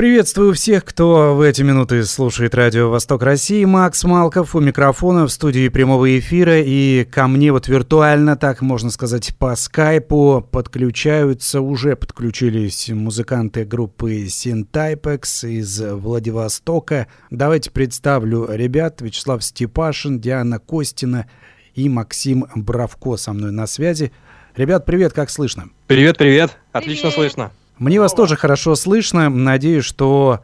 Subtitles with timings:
[0.00, 3.66] Приветствую всех, кто в эти минуты слушает радио «Восток России».
[3.66, 6.58] Макс Малков у микрофона в студии прямого эфира.
[6.58, 14.26] И ко мне вот виртуально, так можно сказать, по скайпу подключаются, уже подключились музыканты группы
[14.26, 17.06] Синтайпекс из Владивостока.
[17.30, 19.02] Давайте представлю ребят.
[19.02, 21.26] Вячеслав Степашин, Диана Костина
[21.74, 24.12] и Максим Бравко со мной на связи.
[24.56, 25.68] Ребят, привет, как слышно?
[25.86, 26.56] Привет, привет.
[26.72, 27.14] Отлично привет.
[27.32, 27.50] слышно.
[27.80, 29.30] Мне вас тоже хорошо слышно.
[29.30, 30.40] Надеюсь, что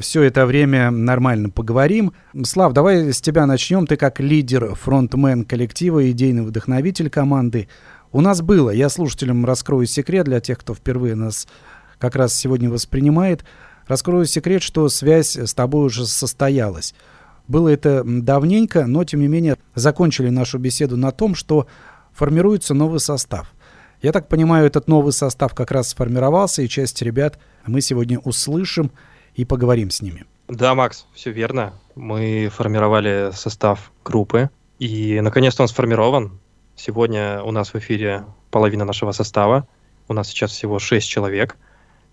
[0.00, 2.12] все это время нормально поговорим.
[2.42, 3.86] Слав, давай с тебя начнем.
[3.86, 7.68] Ты как лидер, фронтмен коллектива, идейный вдохновитель команды.
[8.10, 11.46] У нас было, я слушателям раскрою секрет для тех, кто впервые нас
[12.00, 13.44] как раз сегодня воспринимает.
[13.86, 16.96] Раскрою секрет, что связь с тобой уже состоялась.
[17.46, 21.68] Было это давненько, но тем не менее закончили нашу беседу на том, что
[22.12, 23.52] формируется новый состав.
[24.06, 28.92] Я так понимаю, этот новый состав как раз сформировался, и часть ребят мы сегодня услышим
[29.34, 30.26] и поговорим с ними.
[30.46, 31.72] Да, Макс, все верно.
[31.96, 36.38] Мы формировали состав группы, и наконец-то он сформирован.
[36.76, 39.66] Сегодня у нас в эфире половина нашего состава.
[40.06, 41.56] У нас сейчас всего шесть человек,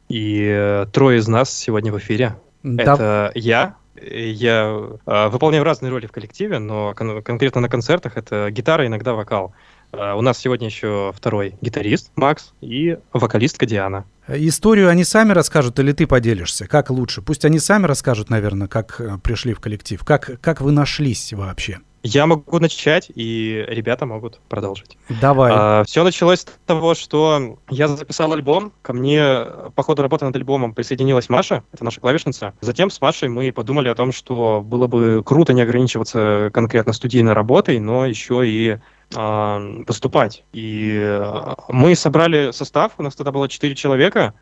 [0.10, 2.40] и э, трое из нас сегодня в эфире.
[2.64, 2.94] Да.
[2.94, 8.50] Это я, я э, выполняю разные роли в коллективе, но кон- конкретно на концертах это
[8.50, 9.54] гитара, иногда вокал.
[9.94, 14.06] Э, у нас сегодня еще второй гитарист Макс и вокалистка Диана.
[14.28, 16.68] Историю они сами расскажут или ты поделишься?
[16.68, 17.22] Как лучше?
[17.22, 20.04] Пусть они сами расскажут, наверное, как э, пришли в коллектив.
[20.04, 21.80] Как, как вы нашлись вообще?
[22.06, 24.98] Я могу начать, и ребята могут продолжить.
[25.22, 25.54] Давай.
[25.56, 28.74] А, все началось с того, что я записал альбом.
[28.82, 32.54] Ко мне по ходу работы над альбомом присоединилась Маша, это наша клавишница.
[32.60, 37.32] Затем с Машей мы подумали о том, что было бы круто не ограничиваться конкретно студийной
[37.32, 38.80] работой, но еще и
[39.14, 40.44] поступать.
[40.54, 44.34] И э, мы собрали состав, у нас тогда было 4 человека,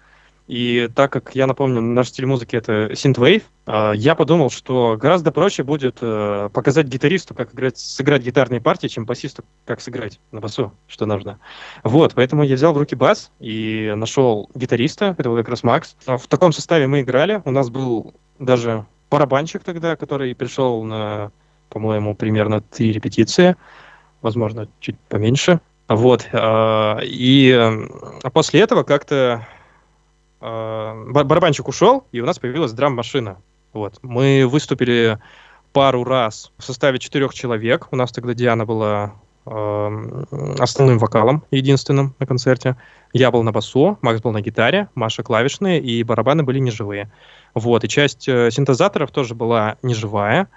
[0.48, 5.32] и так как я напомню, наш стиль музыки это synthwave, а, я подумал, что гораздо
[5.32, 10.42] проще будет э, показать гитаристу, как играть, сыграть гитарные партии, чем басисту, как сыграть на
[10.42, 11.40] басу, что нужно.
[11.84, 15.96] Вот, поэтому я взял в руки бас и нашел гитариста, это был как раз Макс.
[16.06, 21.32] В таком составе мы играли, у нас был даже барабанщик тогда, который пришел на,
[21.70, 23.56] по-моему, примерно три репетиции
[24.22, 25.60] возможно, чуть поменьше.
[25.88, 26.28] Вот.
[26.32, 29.48] А, и а после этого как-то
[30.40, 33.38] а, барабанщик ушел, и у нас появилась драм-машина.
[33.74, 34.00] Вот.
[34.02, 35.20] Мы выступили
[35.74, 37.88] пару раз в составе четырех человек.
[37.92, 42.78] У нас тогда Диана была основным вокалом, единственным на концерте.
[43.12, 47.12] Я был на басу, Макс был на гитаре, Маша клавишные, и барабаны были неживые.
[47.56, 50.48] Вот, и часть э, синтезаторов тоже была неживая.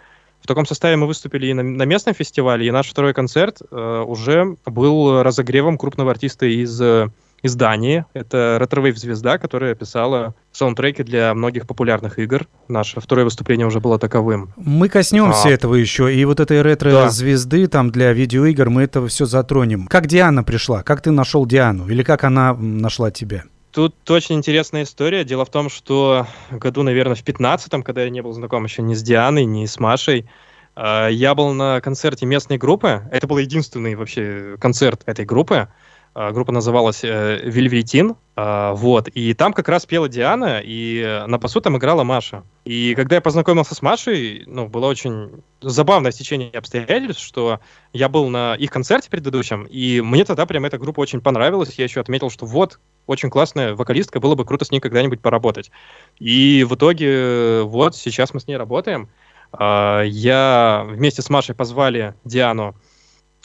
[0.44, 4.04] В таком составе мы выступили и на, на местном фестивале, и наш второй концерт э,
[4.06, 7.08] уже был разогревом крупного артиста из, э,
[7.40, 8.04] из Дании.
[8.12, 12.46] Это ретро-вейв-звезда, которая писала саундтреки для многих популярных игр.
[12.68, 14.52] Наше второе выступление уже было таковым.
[14.56, 15.50] Мы коснемся а.
[15.50, 16.14] этого еще.
[16.14, 17.68] И вот этой ретро-звезды да.
[17.68, 19.86] там для видеоигр мы это все затронем.
[19.86, 20.82] Как Диана пришла?
[20.82, 21.88] Как ты нашел Диану?
[21.88, 23.44] Или как она нашла тебя?
[23.74, 25.24] Тут очень интересная история.
[25.24, 28.94] Дело в том, что году, наверное, в 15-м, когда я не был знаком еще ни
[28.94, 30.30] с Дианой, ни с Машей,
[30.76, 33.02] а, я был на концерте местной группы.
[33.10, 35.66] Это был единственный вообще концерт этой группы.
[36.14, 38.14] Группа называлась э, Вельветин.
[38.36, 39.08] А, вот.
[39.08, 42.44] И там как раз пела Диана, и на посу там играла Маша.
[42.64, 47.60] И когда я познакомился с Машей, ну, было очень забавное стечение обстоятельств, что
[47.92, 51.74] я был на их концерте предыдущем, и мне тогда прям эта группа очень понравилась.
[51.78, 55.72] Я еще отметил, что вот, очень классная вокалистка, было бы круто с ней когда-нибудь поработать.
[56.20, 59.08] И в итоге, вот, сейчас мы с ней работаем.
[59.50, 62.76] А, я вместе с Машей позвали Диану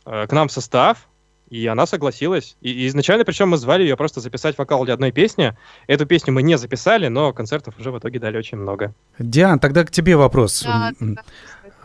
[0.06, 1.08] э, к нам в состав,
[1.50, 2.56] и она согласилась.
[2.62, 5.56] И изначально, причем мы звали ее просто записать вокал для одной песни.
[5.88, 8.94] Эту песню мы не записали, но концертов уже в итоге дали очень много.
[9.18, 10.64] Диан, тогда к тебе вопрос.
[10.64, 10.92] Да,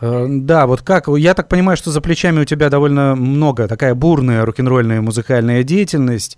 [0.01, 3.95] э, да, вот как, я так понимаю, что за плечами у тебя довольно много, такая
[3.95, 6.37] бурная рок-н-ролльная музыкальная деятельность.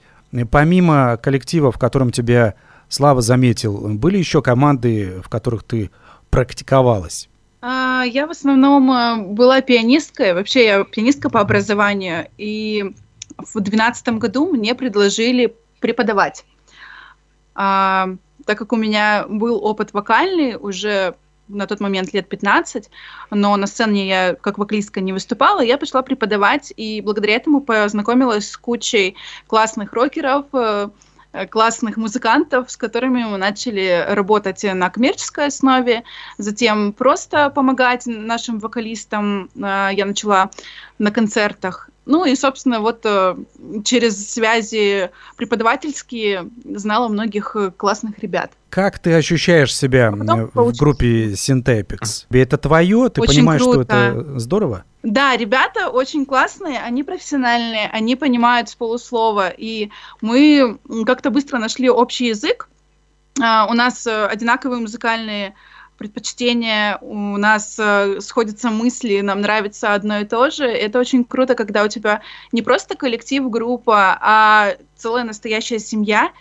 [0.51, 2.55] Помимо коллектива, в котором тебя
[2.89, 5.91] Слава заметил, были еще команды, в которых ты
[6.29, 7.29] практиковалась?
[7.61, 12.93] А, я в основном э, была пианисткой, вообще я пианистка по образованию, и
[13.37, 16.45] в 2012 году мне предложили преподавать.
[17.55, 18.09] А,
[18.45, 21.15] так как у меня был опыт вокальный уже
[21.47, 22.89] на тот момент лет 15,
[23.31, 28.51] но на сцене я как вокалистка не выступала, я пошла преподавать, и благодаря этому познакомилась
[28.51, 29.15] с кучей
[29.47, 30.89] классных рокеров, э,
[31.49, 36.03] классных музыкантов, с которыми мы начали работать на коммерческой основе,
[36.37, 39.49] затем просто помогать нашим вокалистам.
[39.55, 40.49] Э, я начала
[40.99, 43.35] на концертах ну и, собственно, вот э,
[43.83, 48.51] через связи преподавательские знала многих э, классных ребят.
[48.69, 52.25] Как ты ощущаешь себя а в группе Syntapex?
[52.29, 53.09] Это твое?
[53.09, 53.83] Ты очень понимаешь, круто.
[53.83, 54.83] что это здорово?
[55.03, 59.89] Да, ребята очень классные, они профессиональные, они понимают с полуслова, и
[60.21, 62.69] мы как-то быстро нашли общий язык.
[63.39, 65.53] Uh, у нас uh, одинаковые музыкальные
[65.97, 70.65] предпочтения, у нас э, сходятся мысли, нам нравится одно и то же.
[70.65, 72.21] Это очень круто, когда у тебя
[72.51, 76.31] не просто коллектив, группа, а целая настоящая семья,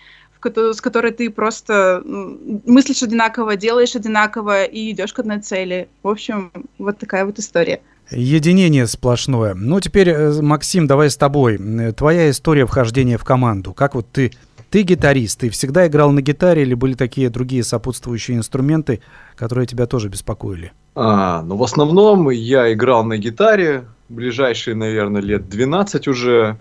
[0.43, 5.89] с которой ты просто мыслишь одинаково, делаешь одинаково и идешь к одной цели.
[6.03, 7.81] В общем, вот такая вот история.
[8.11, 9.55] Единение сплошное.
[9.55, 11.59] Ну, теперь, э, Максим, давай с тобой.
[11.97, 13.73] Твоя история вхождения в команду.
[13.73, 14.33] Как вот ты
[14.71, 19.01] ты гитарист, ты всегда играл на гитаре или были такие другие сопутствующие инструменты,
[19.37, 20.73] которые тебя тоже беспокоили?
[20.95, 26.59] А, ну в основном я играл на гитаре, ближайшие, наверное, лет 12 уже.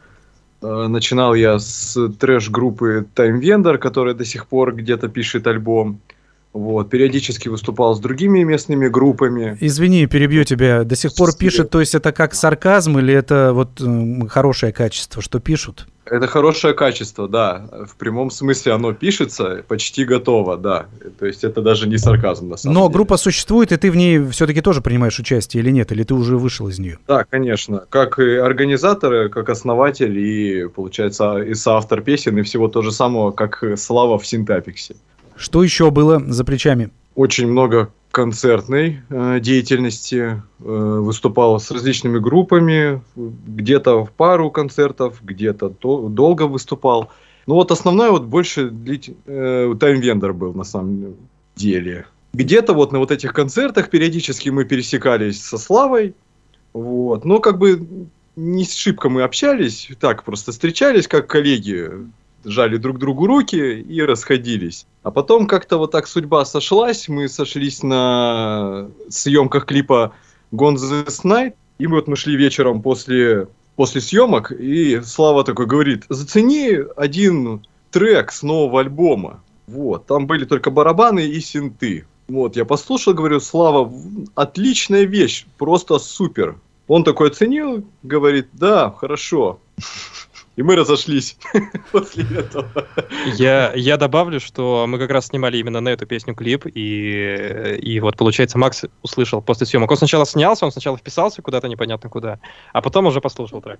[0.61, 5.99] Э, начинал я с трэш-группы Time Vendor, которая до сих пор где-то пишет альбом.
[6.53, 9.57] Вот, периодически выступал с другими местными группами.
[9.59, 10.85] Извини, перебью тебя.
[10.85, 15.21] До сих пор пишет, то есть это как сарказм или это вот э, хорошее качество,
[15.21, 15.87] что пишут?
[16.05, 17.67] Это хорошее качество, да.
[17.89, 20.85] В прямом смысле оно пишется, почти готово, да.
[21.19, 22.93] То есть это даже не сарказм на самом Но деле.
[22.93, 25.91] группа существует, и ты в ней все-таки тоже принимаешь участие или нет?
[25.91, 26.99] Или ты уже вышел из нее?
[27.07, 27.85] Да, конечно.
[27.89, 33.31] Как и организатор, как основатель и, получается, и соавтор песен, и всего то же самого,
[33.31, 34.95] как Слава в Синтапиксе.
[35.35, 36.91] Что еще было за плечами?
[37.15, 45.67] Очень много концертной э, деятельности, э, выступал с различными группами, где-то в пару концертов, где-то
[45.69, 47.11] то, долго выступал.
[47.45, 49.67] Ну вот основной вот больше длить, э,
[50.33, 51.15] был на самом
[51.57, 52.05] деле.
[52.33, 56.13] Где-то вот на вот этих концертах периодически мы пересекались со Славой,
[56.71, 57.85] вот, но как бы
[58.37, 61.91] не шибко мы общались, так просто встречались как коллеги,
[62.45, 64.85] жали друг другу руки и расходились.
[65.03, 70.13] А потом как-то вот так судьба сошлась, мы сошлись на съемках клипа
[70.51, 76.05] Gone This Night, и вот мы шли вечером после, после съемок, и Слава такой говорит,
[76.09, 79.41] зацени один трек с нового альбома.
[79.67, 82.05] Вот, там были только барабаны и синты.
[82.27, 83.91] Вот, я послушал, говорю, Слава,
[84.35, 86.57] отличная вещь, просто супер.
[86.87, 89.59] Он такой оценил, говорит, да, хорошо.
[90.55, 91.37] И мы разошлись
[91.91, 92.87] после этого.
[93.35, 97.99] Я, я добавлю, что мы как раз снимали именно на эту песню клип, и, и
[97.99, 99.91] вот, получается, Макс услышал после съемок.
[99.91, 102.39] Он сначала снялся, он сначала вписался куда-то непонятно куда,
[102.71, 103.79] а потом уже послушал трек.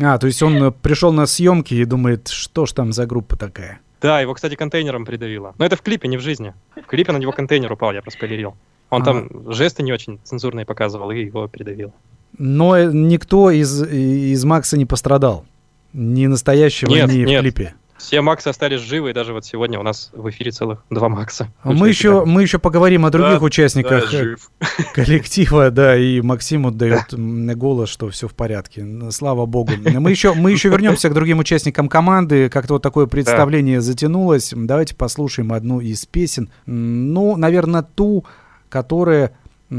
[0.00, 3.36] А, то есть он э, пришел на съемки и думает, что ж там за группа
[3.36, 3.80] такая?
[4.00, 5.54] Да, его, кстати, контейнером придавило.
[5.58, 6.54] Но это в клипе, не в жизни.
[6.74, 8.56] В клипе на него контейнер упал, я проспойлерил.
[8.90, 9.04] Он а.
[9.04, 11.92] там жесты не очень цензурные показывал, и его придавило.
[12.38, 15.44] Но э, никто из, из Макса не пострадал.
[15.92, 17.40] Ни настоящего, нет, ни нет.
[17.40, 17.74] в клипе.
[18.02, 21.52] Все Максы остались живы, и даже вот сегодня у нас в эфире целых два Макса.
[21.62, 27.14] Мы еще, мы еще поговорим о других да, участниках да, коллектива, да, и Максим отдает
[27.14, 28.84] голос, что все в порядке.
[29.12, 29.72] Слава богу.
[29.84, 32.48] Мы еще, мы еще вернемся к другим участникам команды.
[32.48, 33.82] Как-то вот такое представление да.
[33.82, 34.52] затянулось.
[34.52, 36.50] Давайте послушаем одну из песен.
[36.66, 38.24] Ну, наверное, ту,
[38.68, 39.36] которая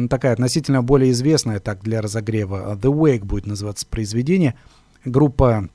[0.09, 2.79] такая относительно более известная, так, для разогрева.
[2.81, 4.55] The Wake будет называться произведение.
[5.03, 5.67] Группа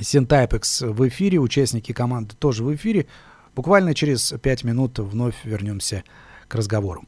[0.00, 3.06] Синтайпекс в эфире, участники команды тоже в эфире.
[3.54, 6.04] Буквально через пять минут вновь вернемся
[6.46, 7.04] к разговору.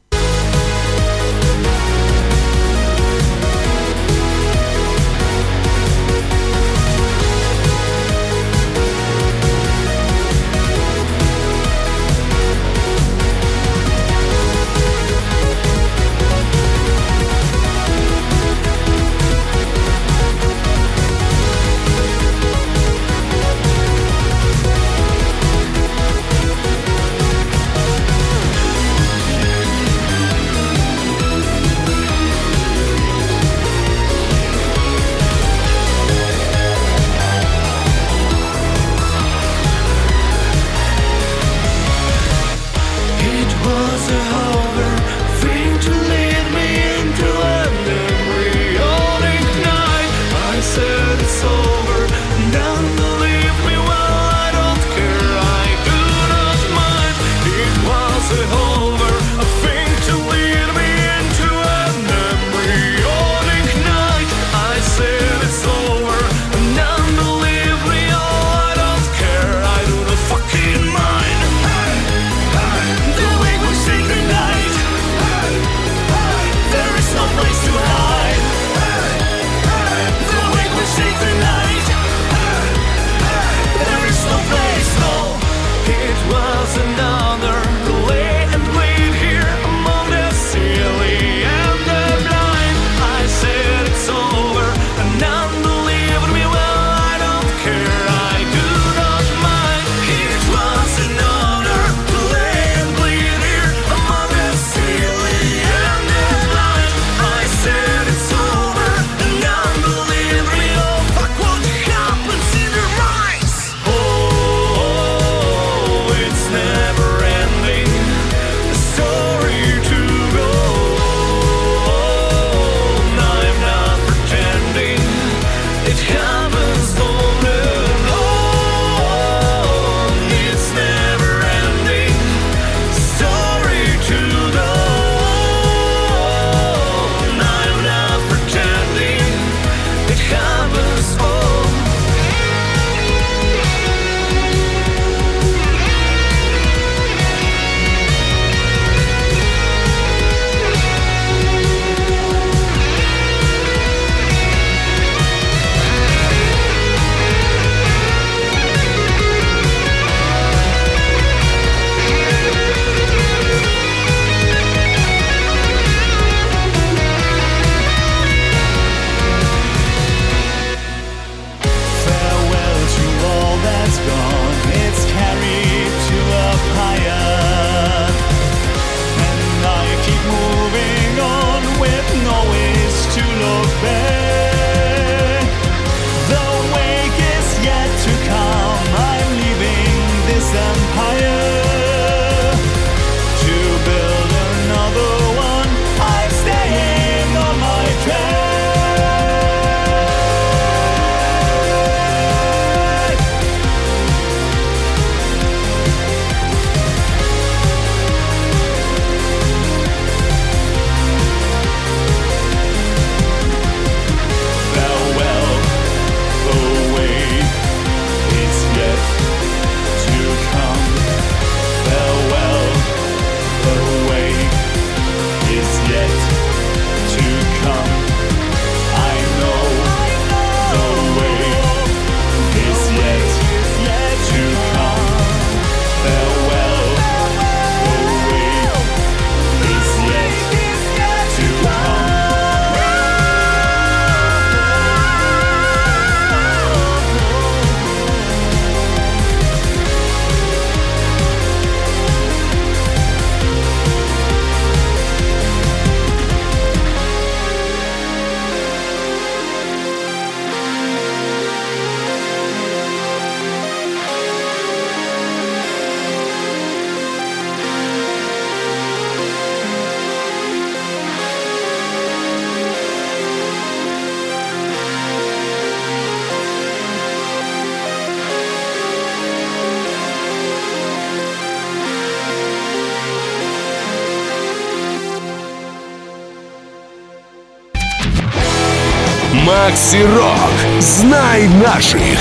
[289.71, 290.81] Макси Рок.
[290.81, 292.19] Знай наших.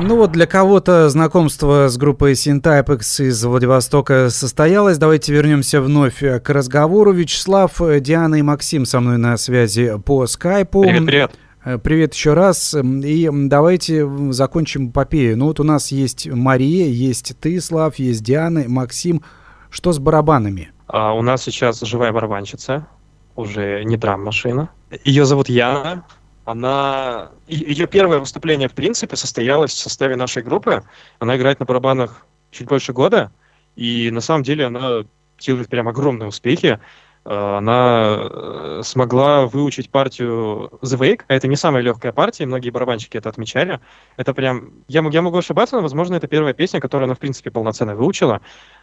[0.00, 4.98] Ну вот для кого-то знакомство с группой Syntypex из Владивостока состоялось.
[4.98, 7.10] Давайте вернемся вновь к разговору.
[7.10, 10.82] Вячеслав, Диана и Максим со мной на связи по скайпу.
[10.82, 11.32] Привет, привет.
[11.64, 12.76] Э, привет еще раз.
[12.80, 15.36] И давайте закончим эпопею.
[15.36, 19.20] Ну вот у нас есть Мария, есть ты, Слав, есть Диана, Максим.
[19.68, 20.70] Что с барабанами?
[20.86, 22.86] А, у нас сейчас живая барабанщица,
[23.34, 24.70] уже не драм-машина.
[25.04, 26.04] Ее зовут Яна.
[26.44, 27.30] Она...
[27.46, 30.82] Ее первое выступление, в принципе, состоялось в составе нашей группы.
[31.18, 33.32] Она играет на барабанах чуть больше года.
[33.76, 35.04] И на самом деле она
[35.38, 36.78] делает прям огромные успехи.
[37.24, 42.70] Э, она э, смогла выучить партию The Wake, а это не самая легкая партия, многие
[42.70, 43.80] барабанщики это отмечали.
[44.16, 47.50] Это прям, я, я могу ошибаться, но, возможно, это первая песня, которую она, в принципе,
[47.50, 48.40] полноценно выучила.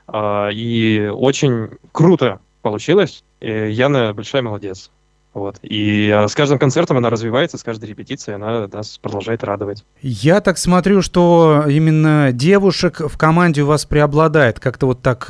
[0.07, 3.23] Э, и очень круто получилось.
[3.41, 4.91] Яна большая молодец.
[5.33, 5.57] Вот.
[5.61, 9.85] И с каждым концертом она развивается, с каждой репетицией она нас продолжает радовать.
[10.01, 14.59] Я так смотрю, что именно девушек в команде у вас преобладает.
[14.59, 15.29] Как-то вот так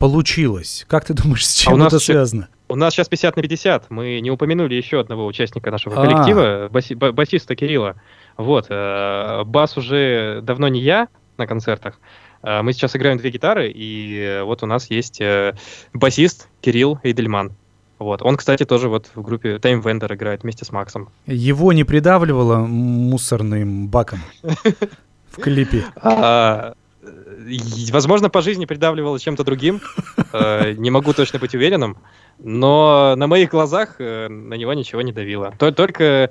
[0.00, 0.86] получилось?
[0.88, 2.48] Как ты думаешь, с чем а это связано?
[2.68, 3.90] У нас сейчас 50 на 50.
[3.90, 6.06] Мы не упомянули еще одного участника нашего а.
[6.06, 7.96] коллектива, баси, басиста Кирилла.
[8.36, 8.66] Вот.
[8.70, 12.00] Э, бас уже давно не я на концертах.
[12.42, 15.54] Э, мы сейчас играем две гитары, и вот у нас есть э,
[15.92, 17.52] басист Кирилл Эйдельман.
[18.00, 18.22] Вот.
[18.22, 21.10] Он, кстати, тоже вот в группе Time Vendor играет вместе с Максом.
[21.26, 25.84] Его не придавливало мусорным баком в клипе?
[25.96, 26.72] А,
[27.92, 29.82] возможно, по жизни придавливало чем-то другим.
[30.32, 31.98] Э, не могу точно быть уверенным.
[32.38, 35.52] Но на моих глазах э, на него ничего не давило.
[35.58, 36.30] Только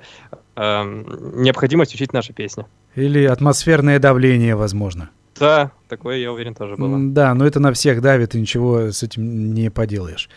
[0.56, 2.66] эм, необходимость учить наши песни.
[2.96, 5.10] Или атмосферное давление, возможно.
[5.38, 6.98] Да, такое, я уверен, тоже было.
[6.98, 10.28] Да, но это на всех давит, и ничего с этим не поделаешь.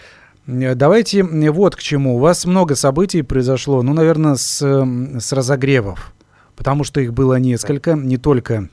[0.48, 2.16] Э, давайте вот к чему.
[2.16, 6.14] У вас много событий произошло, ну, наверное, с, с разогревов,
[6.56, 8.70] потому что их было несколько, не только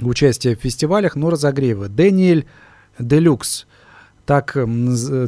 [0.00, 1.88] участие в фестивалях, но разогревы.
[1.88, 2.46] Дэниэль
[2.98, 3.66] Делюкс,
[4.26, 4.56] так,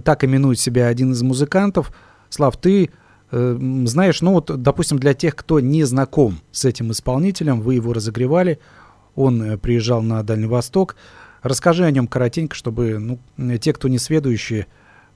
[0.04, 1.92] так именует себя один из музыкантов.
[2.30, 2.90] Слав, ты
[3.30, 7.92] э, знаешь, ну вот, допустим, для тех, кто не знаком с этим исполнителем, вы его
[7.92, 8.58] разогревали,
[9.14, 10.96] он э, приезжал на Дальний Восток.
[11.42, 12.98] Расскажи о нем коротенько, чтобы
[13.36, 14.68] ну, те, кто не сведущие,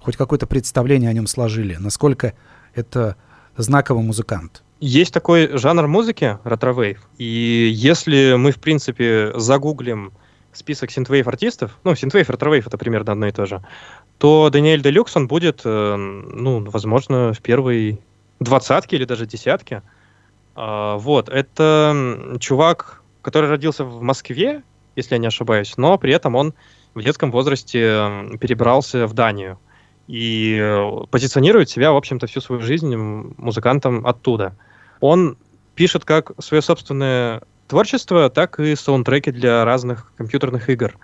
[0.07, 2.35] хоть какое-то представление о нем сложили, насколько
[2.75, 3.17] это
[3.57, 4.63] знаковый музыкант.
[4.79, 10.13] Есть такой жанр музыки, retrowave, и если мы, в принципе, загуглим
[10.53, 13.65] список synthwave артистов, ну, synthwave, retrowave это примерно одно и то же,
[14.19, 18.01] то Даниэль Делюкс, он будет, э, ну, возможно, в первой
[18.39, 19.83] двадцатке или даже десятке.
[20.55, 24.63] А, вот, это чувак, который родился в Москве,
[24.95, 26.55] если я не ошибаюсь, но при этом он
[26.95, 29.59] в детском возрасте перебрался в Данию
[30.09, 34.57] и э, позиционирует себя, в общем-то, всю свою жизнь музыкантом оттуда.
[35.01, 35.37] Он
[35.75, 40.97] пишет как свое собственное творчество, так и саундтреки для разных компьютерных игр.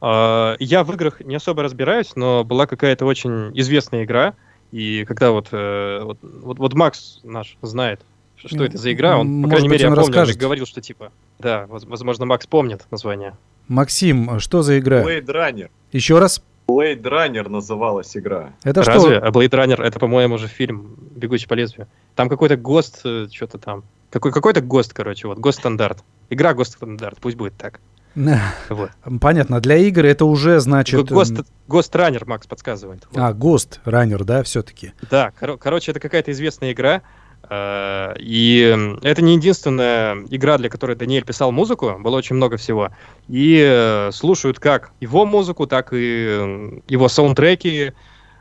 [0.00, 4.34] А, я в играх не особо разбираюсь, но была какая-то очень известная игра,
[4.70, 8.00] и когда вот, э, вот, вот, вот Макс наш знает,
[8.36, 11.66] что это за игра, он, по крайней мере, я помню, он говорил, что типа, да,
[11.68, 13.36] возможно, Макс помнит название.
[13.68, 15.02] Максим, что за игра?
[15.02, 15.70] Blade Runner.
[15.92, 16.42] Еще раз?
[16.66, 18.52] Blade Runner называлась игра.
[18.62, 19.16] Это Разве?
[19.16, 19.26] что?
[19.26, 21.88] А Blade Runner это, по-моему, уже фильм «Бегущий по лезвию».
[22.14, 23.84] Там какой-то ГОСТ, э, что-то там.
[24.10, 26.04] Какой, какой-то ГОСТ, короче, вот, ГОСТ-стандарт.
[26.30, 27.80] Игра ГОСТ-стандарт, пусть будет так.
[28.68, 28.90] Вот.
[29.20, 31.10] Понятно, для игр это уже значит...
[31.10, 33.06] ГОСТ, ГОСТ Раннер, Макс подсказывает.
[33.10, 33.20] Вот.
[33.20, 34.92] А, ГОСТ Раннер, да, все-таки.
[35.10, 37.02] Да, кор- короче, это какая-то известная игра,
[37.50, 42.90] и это не единственная игра, для которой Даниэль писал музыку, было очень много всего.
[43.28, 47.92] И э, слушают как его музыку, так и его саундтреки.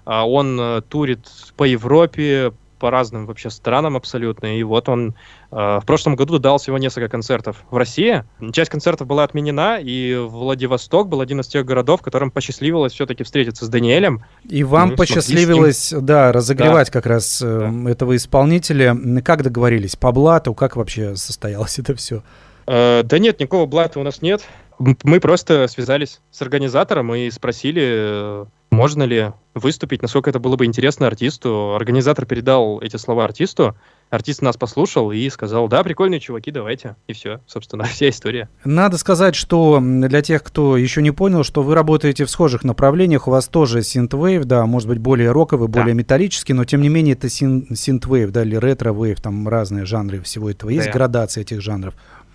[0.05, 4.57] А он э, турит по Европе, по разным вообще странам абсолютно.
[4.57, 5.15] И вот он
[5.51, 8.25] э, в прошлом году дал всего несколько концертов в России.
[8.51, 13.63] Часть концертов была отменена, и Владивосток был один из тех городов, которым посчастливилось все-таки встретиться
[13.63, 14.25] с Даниэлем.
[14.49, 16.91] И вам Мы посчастливилось, да, разогревать да.
[16.91, 17.89] как раз э, да.
[17.89, 18.97] этого исполнителя.
[19.23, 19.95] Как договорились?
[19.95, 20.53] По блату?
[20.53, 22.21] Как вообще состоялось это все?
[22.67, 24.43] Э, да нет, никакого блата у нас нет.
[24.79, 30.65] Мы просто связались с организатором и спросили, э, можно ли выступить, насколько это было бы
[30.65, 31.75] интересно артисту.
[31.75, 33.75] Организатор передал эти слова артисту,
[34.09, 36.95] артист нас послушал и сказал, да, прикольные чуваки, давайте.
[37.07, 38.49] И все, собственно, вся история.
[38.65, 43.27] Надо сказать, что для тех, кто еще не понял, что вы работаете в схожих направлениях,
[43.27, 45.79] у вас тоже synthwave, да, может быть, более роковый, да.
[45.81, 50.21] более металлический, но тем не менее это син synthwave, да, или retrowave, там разные жанры
[50.21, 50.91] всего этого, есть да.
[50.91, 51.93] градация этих жанров.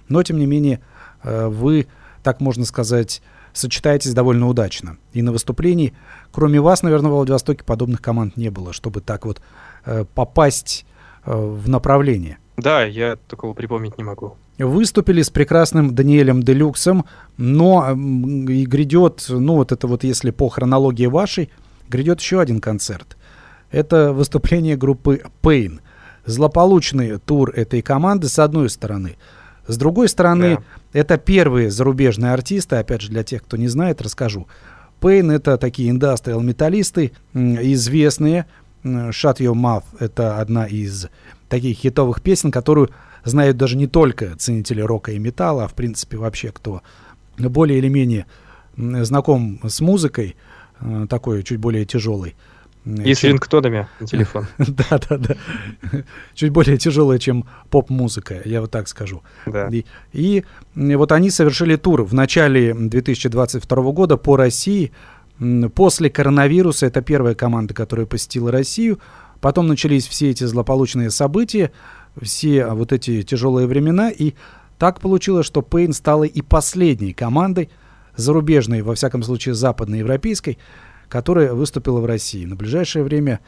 [0.09, 0.81] Но, тем не менее,
[1.23, 1.87] э, вы,
[2.23, 3.23] так можно сказать,
[3.59, 4.97] сочетаетесь довольно удачно.
[5.13, 5.95] И на выступлении,
[6.33, 9.41] кроме вас, наверное, в Владивостоке подобных команд не было, чтобы так вот
[9.85, 10.87] э, попасть
[11.25, 12.39] э, в направлении.
[12.57, 14.37] Да, я такого припомнить не могу.
[14.59, 17.05] Выступили с прекрасным Даниэлем Делюксом,
[17.37, 21.51] но и грядет, ну вот это вот если по хронологии вашей,
[21.89, 23.17] грядет еще один концерт.
[23.71, 25.81] Это выступление группы Pain.
[26.25, 29.17] Злополучный тур этой команды с одной стороны.
[29.69, 31.01] С другой стороны, да.
[31.01, 34.49] это первые зарубежные артисты, опять же, для тех, кто не знает, расскажу.
[35.01, 38.47] Pain это такие индастриал металлисты, известные.
[38.83, 41.09] Shut Your Mouth это одна из
[41.49, 42.91] таких хитовых песен, которую
[43.25, 46.83] знают даже не только ценители рока и металла, а в принципе вообще кто
[47.37, 48.27] более или менее
[48.77, 50.37] знаком с музыкой,
[50.81, 52.37] э, такой чуть более тяжелой.
[52.85, 54.47] И с рингтонами на телефон.
[54.59, 55.37] Да, да, да.
[56.35, 59.23] Чуть более тяжелая, чем поп-музыка, я вот так скажу.
[59.47, 59.69] Да.
[59.69, 64.93] И, и вот они совершили тур в начале 2022 года по России.
[65.75, 68.99] После коронавируса это первая команда, которая посетила Россию.
[69.41, 71.71] Потом начались все эти злополучные события,
[72.21, 74.11] все вот эти тяжелые времена.
[74.11, 74.33] И
[74.79, 77.71] так получилось, что Пейн стала и последней командой,
[78.17, 80.59] зарубежной, во всяком случае западноевропейской,
[81.09, 82.45] которая выступила в России.
[82.45, 83.41] На ближайшее время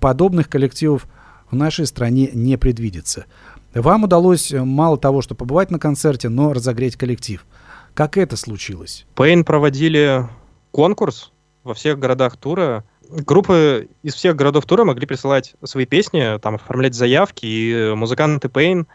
[0.00, 1.06] подобных коллективов
[1.50, 3.26] в нашей стране не предвидится.
[3.74, 7.44] Вам удалось э, мало того, что побывать на концерте, но разогреть коллектив.
[7.92, 9.06] Как это случилось?
[9.14, 10.28] Пейн проводили
[10.70, 11.32] конкурс
[11.64, 12.84] во всех городах тура.
[13.08, 18.86] Группы из всех городов тура могли присылать свои песни, там оформлять заявки, и музыканты Пейн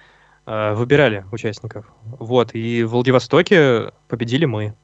[0.46, 1.86] э, выбирали участников.
[2.04, 4.76] Вот, и в Владивостоке победили мы.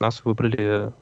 [0.00, 0.92] Нас выбрали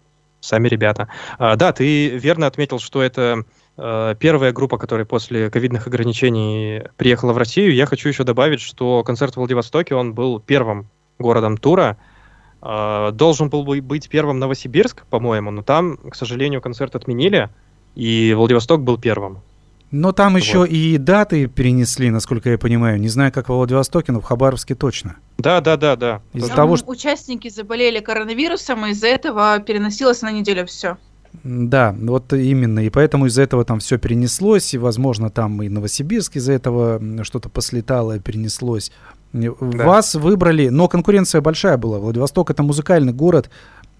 [0.43, 1.09] сами ребята.
[1.39, 3.45] А, да, ты верно отметил, что это
[3.79, 7.75] э, первая группа, которая после ковидных ограничений приехала в Россию.
[7.75, 11.97] Я хочу еще добавить, что концерт в Владивостоке, он был первым городом тура.
[12.61, 17.49] Э, должен был быть первым Новосибирск, по-моему, но там, к сожалению, концерт отменили,
[17.95, 19.43] и Владивосток был первым.
[19.93, 20.39] Но там вот.
[20.39, 22.99] еще и даты перенесли, насколько я понимаю.
[22.99, 25.17] Не знаю, как во Владивостоке, но в Хабаровске точно.
[25.37, 26.23] Да, да, да, да.
[26.33, 26.91] Из-за того, что...
[26.91, 30.97] Участники заболели коронавирусом, и из-за этого переносилось на неделю все.
[31.45, 32.81] Да, вот именно.
[32.81, 37.49] И поэтому из-за этого там все перенеслось, и, возможно, там и Новосибирск из-за этого что-то
[37.49, 38.93] послетало и перенеслось.
[39.33, 39.51] Да.
[39.61, 41.99] Вас выбрали, но конкуренция большая была.
[41.99, 43.51] Владивосток это музыкальный город,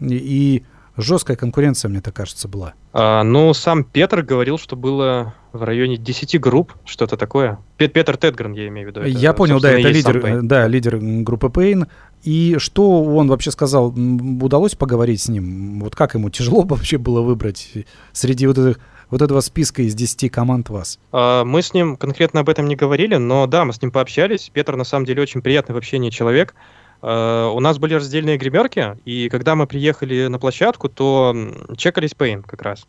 [0.01, 0.63] и
[0.97, 2.75] жесткая конкуренция, мне так кажется, была.
[2.93, 7.59] А, ну, сам Петр говорил, что было в районе 10 групп, что-то такое.
[7.77, 9.01] Пет Петр Тедгрен, я имею в виду.
[9.01, 11.89] Это, я понял, да, это лидер, да, лидер группы Pain.
[12.23, 13.89] И что он вообще сказал?
[13.89, 15.81] Удалось поговорить с ним?
[15.81, 17.73] Вот как ему тяжело вообще было выбрать
[18.13, 20.99] среди вот этих вот этого списка из 10 команд вас?
[21.13, 24.51] А, мы с ним конкретно об этом не говорили, но да, мы с ним пообщались.
[24.53, 26.55] Петр на самом деле очень приятный в общении человек.
[27.03, 31.35] Uh, у нас были раздельные гримерки, и когда мы приехали на площадку, то
[31.77, 32.87] чекались Pain как раз.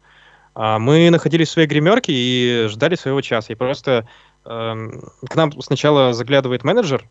[0.53, 3.51] Uh, мы находились в своей гримерке и ждали своего часа.
[3.51, 4.07] И просто
[4.45, 7.03] uh, к нам сначала заглядывает менеджер,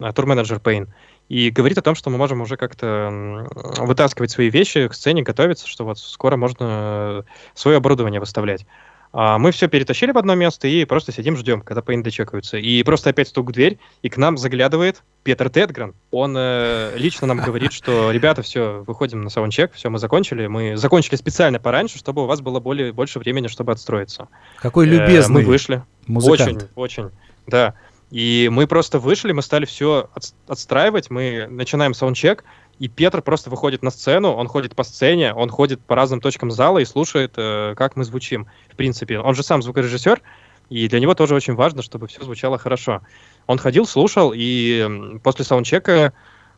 [0.00, 0.88] uh, турменеджер Pain,
[1.28, 3.46] и говорит о том, что мы можем уже как-то
[3.78, 7.24] вытаскивать свои вещи к сцене, готовиться, что вот скоро можно
[7.54, 8.66] свое оборудование выставлять.
[9.12, 12.56] А мы все перетащили в одно место и просто сидим, ждем, когда Пейн дочекаются.
[12.56, 15.94] И просто опять стук в дверь, и к нам заглядывает Петр Тедгрен.
[16.10, 20.46] Он э, лично нам говорит, что, ребята, все, выходим на саундчек, все, мы закончили.
[20.46, 24.28] Мы закончили специально пораньше, чтобы у вас было более, больше времени, чтобы отстроиться.
[24.56, 25.82] Какой любезный э, Мы вышли.
[26.06, 26.70] Музыкант.
[26.74, 27.10] Очень, очень,
[27.46, 27.74] да.
[28.10, 32.44] И мы просто вышли, мы стали все от, отстраивать, мы начинаем саундчек,
[32.78, 36.50] и Петр просто выходит на сцену, он ходит по сцене, он ходит по разным точкам
[36.50, 38.46] зала и слушает, э, как мы звучим.
[38.70, 40.20] В принципе, он же сам звукорежиссер,
[40.68, 43.02] и для него тоже очень важно, чтобы все звучало хорошо.
[43.46, 46.12] Он ходил, слушал, и после саундчека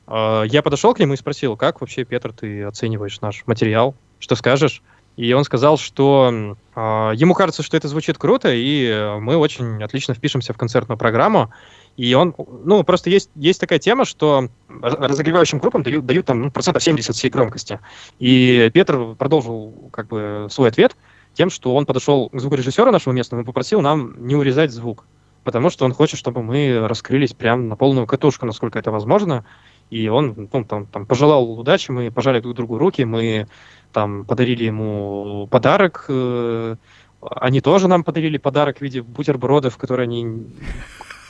[0.06, 3.94] э, я подошел к нему и спросил, как вообще, Петр, ты оцениваешь наш материал?
[4.18, 4.82] Что скажешь?
[5.16, 6.80] И он сказал, что э,
[7.16, 11.52] ему кажется, что это звучит круто, и мы очень отлично впишемся в концертную программу.
[11.96, 16.50] И он, ну, просто есть, есть такая тема, что разогревающим группам дают, дают там ну,
[16.50, 17.78] процентов 70 всей громкости.
[18.18, 20.96] И Петр продолжил как бы свой ответ
[21.34, 25.04] тем, что он подошел к звукорежиссеру нашего местного и попросил нам не урезать звук,
[25.44, 29.44] потому что он хочет, чтобы мы раскрылись прям на полную катушку, насколько это возможно.
[29.90, 33.46] И он ну, там, там пожелал удачи, мы пожали друг другу руки, мы
[33.92, 36.76] там подарили ему подарок, э,
[37.20, 40.46] они тоже нам подарили подарок в виде бутербродов, которые они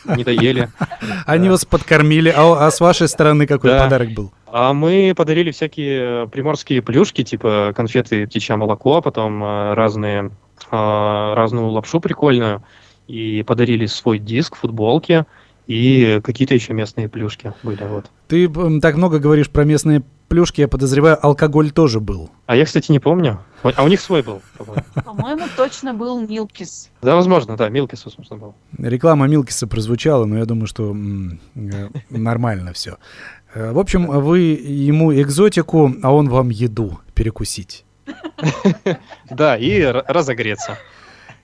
[0.04, 0.68] не доели.
[1.26, 4.32] Они вас подкормили, а, а с вашей стороны какой подарок был?
[4.46, 10.30] А мы подарили всякие приморские плюшки, типа конфеты птичье молоко, потом э, разные,
[10.70, 12.62] э, разную лапшу прикольную,
[13.08, 15.24] и подарили свой диск, футболки,
[15.66, 17.82] и какие-то еще местные плюшки были.
[17.84, 18.10] Вот.
[18.28, 18.48] Ты
[18.80, 22.30] так много говоришь про местные плюшки, я подозреваю, алкоголь тоже был.
[22.46, 23.40] А я, кстати, не помню.
[23.62, 24.82] А у них свой был, по-моему.
[25.04, 26.90] По-моему, точно был Милкис.
[27.02, 28.54] Да, возможно, да, Милкис, возможно, был.
[28.76, 32.98] Реклама Милкиса прозвучала, но я думаю, что э, нормально все.
[33.54, 37.84] В общем, вы ему экзотику, а он вам еду перекусить.
[39.30, 40.78] Да, и разогреться.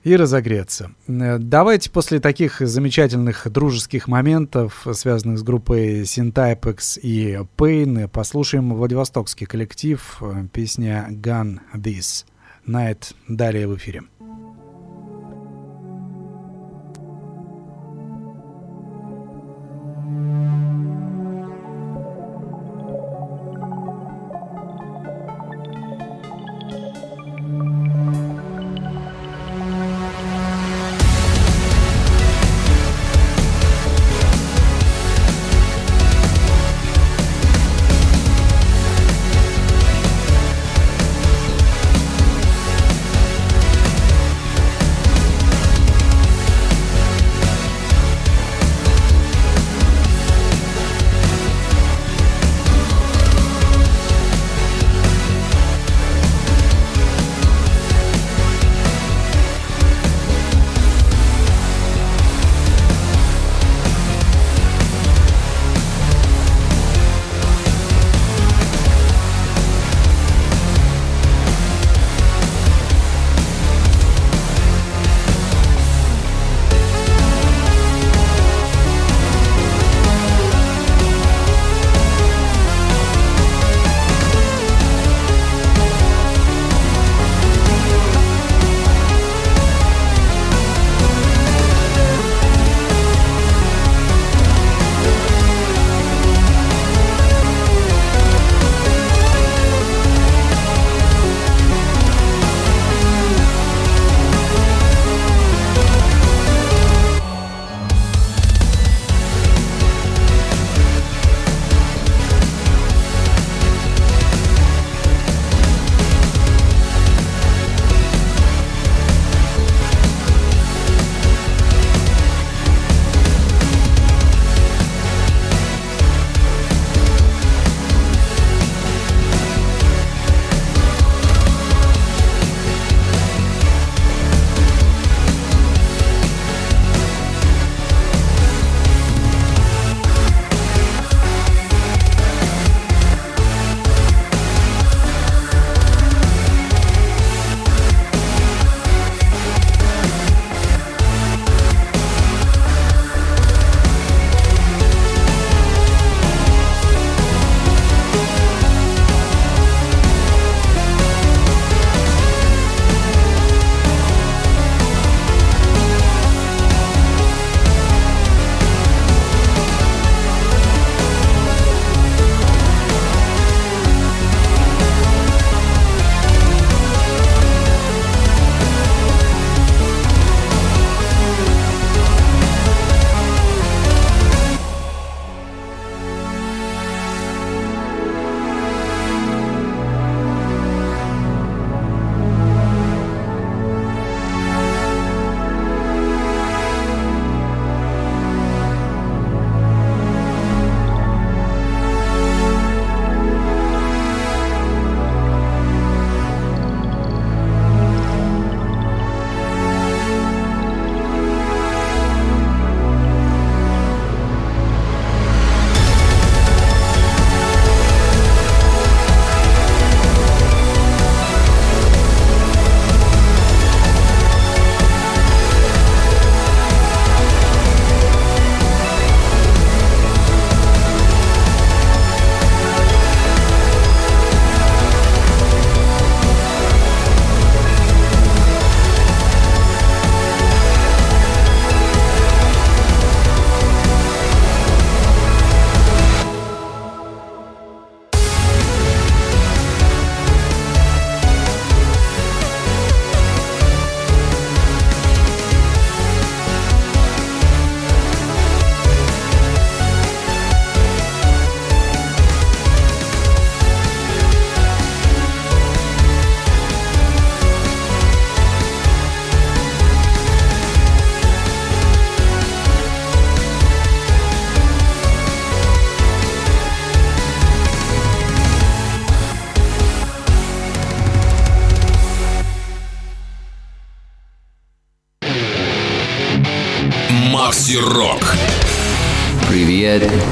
[0.04, 0.92] И разогреться.
[1.06, 9.46] Э, Давайте после таких замечательных дружеских моментов, связанных с группой Syntypex и Pain, послушаем Владивостокский
[9.46, 12.24] коллектив, э, песня Gun This
[12.66, 14.02] Night, далее в эфире.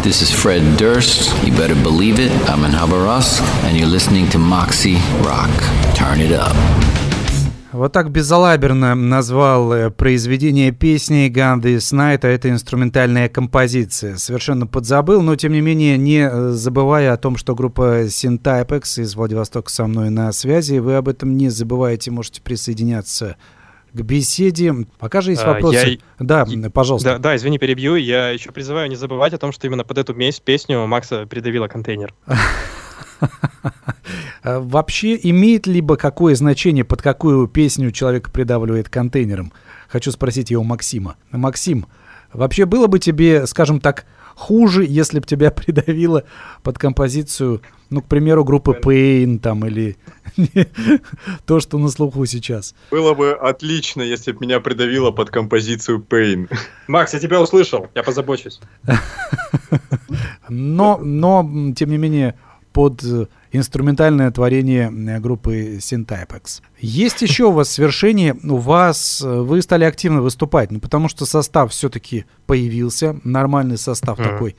[0.09, 1.29] This is Fred Durst.
[1.45, 5.53] You better believe it, I'm in Habarovsk, and you're listening to Moxie Rock.
[5.95, 6.57] Turn it up.
[7.73, 14.17] Вот так безалаберно назвал э, произведение песни «Gun This Night», а это инструментальная композиция.
[14.17, 19.15] Совершенно подзабыл, но тем не менее не э, забывая о том, что группа Syntypex из
[19.15, 20.79] Владивостока со мной на связи.
[20.79, 23.37] Вы об этом не забывайте, можете присоединяться
[23.99, 24.75] к беседе.
[24.99, 25.99] Пока же есть А, вопросы.
[26.19, 27.13] я- Да, пожалуйста.
[27.15, 27.97] Да, да, извини, перебью.
[27.97, 32.15] Я еще призываю не забывать о том, что именно под эту песню Макса придавила контейнер.
[34.43, 39.53] А Вообще, имеет либо какое значение, под какую песню человек придавливает контейнером?
[39.89, 41.17] Хочу спросить его Максима.
[41.31, 41.87] Максим,
[42.33, 44.07] вообще было бы тебе, скажем так,
[44.39, 46.25] хуже, если бы тебя придавило
[46.63, 49.97] под композицию, ну, к примеру, группы Pain там или
[51.47, 52.75] то, что на слуху сейчас?
[52.91, 56.49] Было бы отлично, если бы меня придавило под композицию Pain.
[56.87, 58.61] Макс, я тебя услышал, я позабочусь.
[60.49, 62.35] Но, но, тем не менее,
[62.73, 66.61] под э, инструментальное творение э, группы Syntypex.
[66.79, 71.27] Есть еще у вас свершение, у вас, э, вы стали активно выступать, ну, потому что
[71.27, 74.29] состав все-таки появился, нормальный состав Мгм.
[74.29, 74.57] такой.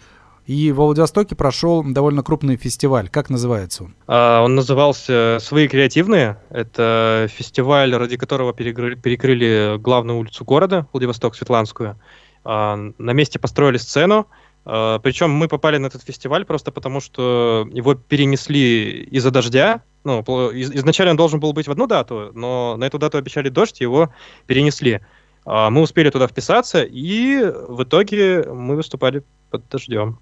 [0.48, 3.08] И во Владивостоке прошел довольно крупный фестиваль.
[3.08, 3.96] Как называется он?
[4.08, 6.38] А, Он назывался «Свои креативные».
[6.50, 12.00] Это фестиваль, ради которого перекры- перекрыли главную улицу города, Владивосток, Светланскую.
[12.44, 14.26] А, На месте построили сцену.
[14.66, 19.84] А, Причем мы попали на этот фестиваль просто потому, что его перенесли из-за дождя.
[20.04, 23.82] Ну, изначально он должен был быть в одну дату, но на эту дату обещали дождь,
[23.82, 24.14] его
[24.48, 25.02] перенесли.
[25.46, 30.20] А, Мы успели туда вписаться, и в итоге мы выступали под дождем.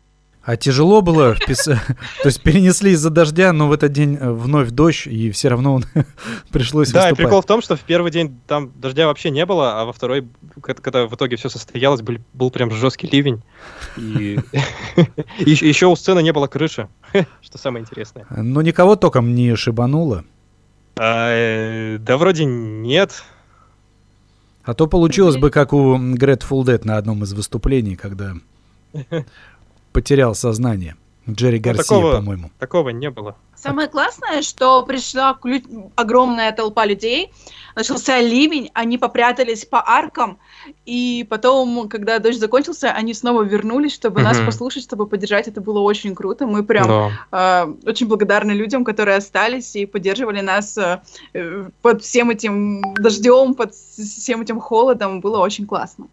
[0.48, 1.86] А тяжело было вписать,
[2.24, 5.74] то есть перенесли из-за дождя, но в этот день э, вновь дождь, и все равно
[5.74, 5.84] он
[6.52, 7.18] пришлось Да, и выступать.
[7.18, 10.26] прикол в том, что в первый день там дождя вообще не было, а во второй,
[10.62, 13.42] когда в итоге все состоялось, был, был прям жесткий ливень.
[13.98, 14.40] И
[15.40, 16.88] еще у сцены не было крыши,
[17.42, 18.26] что самое интересное.
[18.30, 20.24] Но никого током не шибануло.
[20.96, 23.22] А, э, Да вроде нет.
[24.64, 28.36] А то получилось бы, как у Grateful Dead на одном из выступлений, когда
[29.98, 30.96] потерял сознание.
[31.28, 32.52] Джерри Гарсия, Ну, такого- по-моему.
[32.60, 33.36] Такого не было.
[33.56, 37.32] Самое классное, что пришла клю- огромная толпа людей,
[37.76, 40.38] начался ливень, они попрятались по аркам,
[40.86, 45.48] и потом, когда дождь закончился, они снова вернулись, чтобы нас послушать, чтобы поддержать.
[45.48, 46.46] Это было очень круто.
[46.46, 47.66] Мы прям Да.
[47.84, 51.02] э, очень благодарны людям, которые остались и поддерживали нас э,
[51.34, 55.20] э, под всем этим дождем, под всем этим холодом.
[55.22, 56.06] Было очень классно.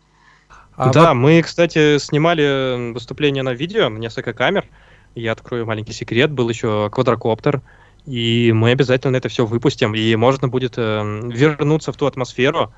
[0.76, 4.66] А да, во- мы, кстати, снимали выступление на видео, на несколько камер.
[5.14, 7.62] Я открою маленький секрет, был еще квадрокоптер.
[8.06, 12.74] И мы обязательно это все выпустим, и можно будет э, вернуться в ту атмосферу,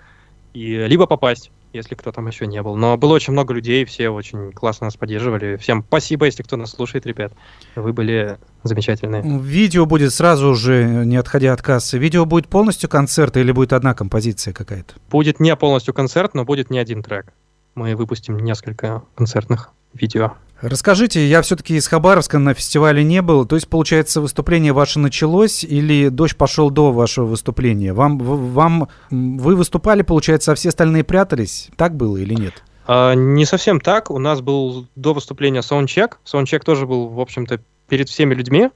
[0.54, 2.76] и либо попасть, если кто там еще не был.
[2.76, 5.56] Но было очень много людей, все очень классно нас поддерживали.
[5.56, 7.32] Всем спасибо, если кто нас слушает, ребят.
[7.74, 9.22] Вы были замечательные.
[9.40, 11.98] Видео будет сразу же, не отходя от кассы.
[11.98, 14.94] Видео будет полностью концерт или будет одна композиция какая-то?
[15.10, 17.32] Будет не полностью концерт, но будет не один трек.
[17.76, 20.32] Мы выпустим несколько концертных видео.
[20.62, 23.44] Расскажите, я все-таки из Хабаровска на фестивале не был.
[23.44, 27.92] То есть, получается, выступление ваше началось или дождь пошел до вашего выступления?
[27.92, 31.68] Вам, вам, вы выступали, получается, а все остальные прятались?
[31.76, 32.64] Так было или нет?
[32.86, 34.10] А, не совсем так.
[34.10, 36.18] У нас был до выступления саундчек.
[36.24, 38.70] Саундчек тоже был, в общем-то, перед всеми людьми.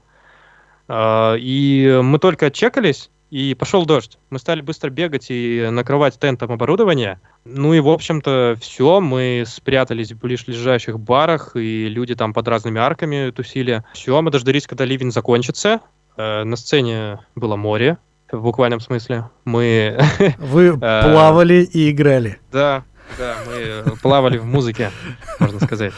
[0.87, 4.19] А, и мы только отчекались, и пошел дождь.
[4.29, 7.19] Мы стали быстро бегать и накрывать тентом оборудование.
[7.45, 8.99] Ну и, в общем-то, все.
[8.99, 13.83] Мы спрятались в ближайших барах, и люди там под разными арками тусили.
[13.93, 15.79] Все, мы дождались, когда ливень закончится.
[16.17, 17.97] Э, На сцене было море,
[18.31, 19.29] в буквальном смысле.
[19.45, 19.97] Мы
[20.37, 22.39] Вы Э, плавали и играли.
[22.51, 22.83] Да,
[23.17, 24.91] да, мы плавали в музыке,
[25.39, 25.93] можно сказать.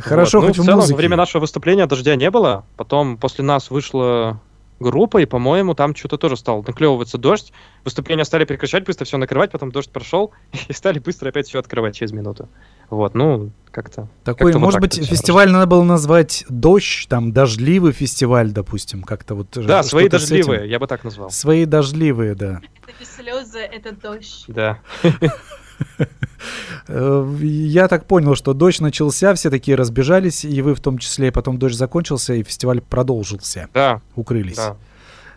[0.00, 0.46] Хорошо, Вот.
[0.46, 2.64] Ну, хоть в целом, во время нашего выступления дождя не было.
[2.76, 4.40] Потом после нас вышла
[4.80, 7.52] группа, и, по-моему, там что-то тоже стал наклевываться дождь.
[7.84, 10.32] Выступления стали прекращать, быстро все накрывать, потом дождь прошел,
[10.68, 12.48] и стали быстро опять все открывать через минуту.
[12.90, 14.08] Вот, ну, как-то...
[14.24, 19.02] Такой, как-то вот может так быть, фестиваль надо было назвать «Дождь», там, «Дождливый фестиваль», допустим,
[19.02, 19.48] как-то вот.
[19.54, 21.30] Да, свои дождливые, я бы так назвал.
[21.30, 22.60] Свои дождливые, да.
[22.86, 24.44] Это слезы, это дождь.
[24.48, 24.78] Да.
[26.88, 31.58] Я так понял, что дождь начался, все такие разбежались, и вы в том числе, потом
[31.58, 33.68] дождь закончился, и фестиваль продолжился.
[33.74, 34.76] Да, Укрылись да.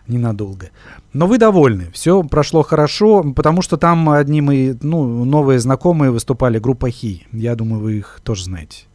[0.06, 0.70] ненадолго.
[1.12, 6.58] Но вы довольны, все прошло хорошо, потому что там одни мои, ну, новые знакомые выступали,
[6.58, 7.26] группа Хи.
[7.32, 8.86] Я думаю, вы их тоже знаете.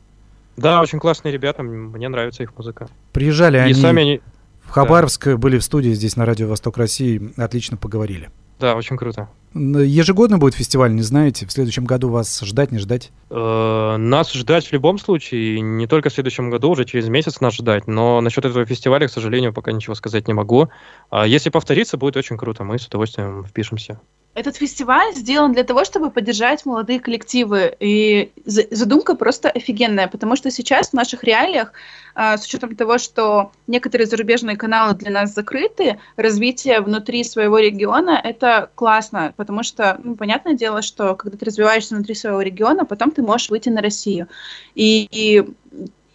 [0.58, 2.88] Да, очень классные ребята, мне нравится их музыка.
[3.14, 4.22] Приезжали И они сами они...
[4.64, 8.32] в Хабаровск, были в студии здесь на Радио Восток России, отлично поговорили.
[8.60, 9.30] Да, очень круто.
[9.54, 11.46] Ежегодно будет фестиваль, не знаете?
[11.46, 13.12] В следующем году вас ждать, не ждать?
[13.30, 17.56] Э, Нас ждать в любом случае, не только в следующем году, уже через месяц нас
[17.56, 17.88] ждать.
[17.88, 20.70] Но насчет этого фестиваля, к сожалению, пока ничего сказать не могу.
[21.10, 22.64] А Если повторится, будет очень круто.
[22.64, 24.00] Мы с удовольствием впишемся.
[24.38, 27.76] Этот фестиваль сделан для того, чтобы поддержать молодые коллективы.
[27.80, 31.74] И за- задумка просто офигенная, потому что сейчас в наших реалиях,
[32.14, 38.22] а, с учетом того, что некоторые зарубежные каналы для нас закрыты, развитие внутри своего региона—
[38.24, 43.10] это классно, потому что, ну, понятное дело, что когда ты развиваешься внутри своего региона, потом
[43.10, 44.28] ты можешь выйти на Россию.
[44.76, 45.50] И, и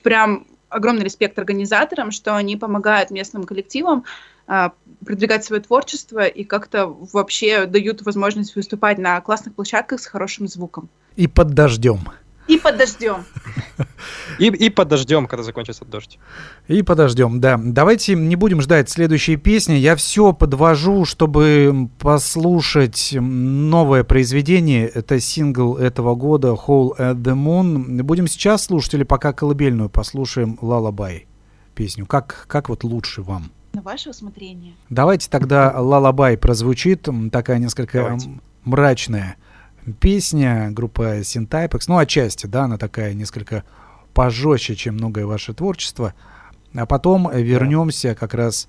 [0.05, 4.05] прям огромный респект организаторам, что они помогают местным коллективам
[5.05, 10.89] продвигать свое творчество и как-то вообще дают возможность выступать на классных площадках с хорошим звуком.
[11.17, 12.01] И под дождем.
[12.49, 13.25] И под дождем.
[14.39, 16.19] И, и подождем, когда закончится дождь.
[16.67, 17.61] И подождем, да.
[17.63, 19.75] Давайте не будем ждать следующей песни.
[19.75, 24.89] Я все подвожу, чтобы послушать новое произведение.
[24.89, 28.03] Это сингл этого года Hole at the Moon.
[28.03, 31.27] Будем сейчас слушать или пока колыбельную послушаем Лалабай
[31.75, 32.07] песню.
[32.07, 33.51] Как, как вот лучше вам?
[33.73, 34.75] На ваше усмотрение.
[34.91, 37.09] Давайте тогда Лалабай прозвучит.
[37.31, 38.31] Такая несколько Давайте.
[38.65, 39.37] мрачная
[40.01, 41.85] песня группа Syntypex.
[41.89, 43.65] Ну, отчасти, да, она такая несколько
[44.15, 46.15] пожестче, чем многое ваше творчество.
[46.75, 48.69] А потом вернемся как раз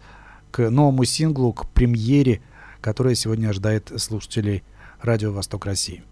[0.51, 2.41] к новому синглу, к премьере,
[2.82, 4.64] которая сегодня ожидает слушателей
[5.01, 6.04] Радио Восток России.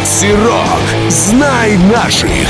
[0.00, 1.10] Макси Рок.
[1.10, 2.48] Знай наших.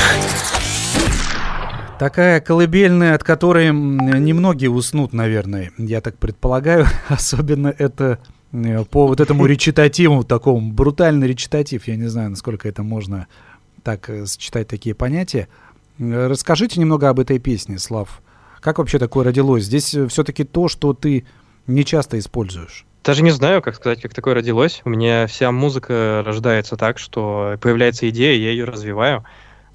[1.99, 6.85] Такая колыбельная, от которой немногие уснут, наверное, я так предполагаю.
[7.09, 8.19] Особенно это
[8.53, 11.89] э, по вот этому речитативу, такому брутальный речитатив.
[11.89, 13.27] Я не знаю, насколько это можно
[13.83, 15.49] так э, сочетать такие понятия.
[15.99, 18.21] Э, Расскажите немного об этой песне, Слав.
[18.61, 19.65] Как вообще такое родилось?
[19.65, 21.25] Здесь все-таки то, что ты
[21.67, 22.85] не часто используешь.
[23.03, 24.81] Даже не знаю, как сказать, как такое родилось.
[24.85, 29.25] У меня вся музыка рождается так, что появляется идея, я ее развиваю.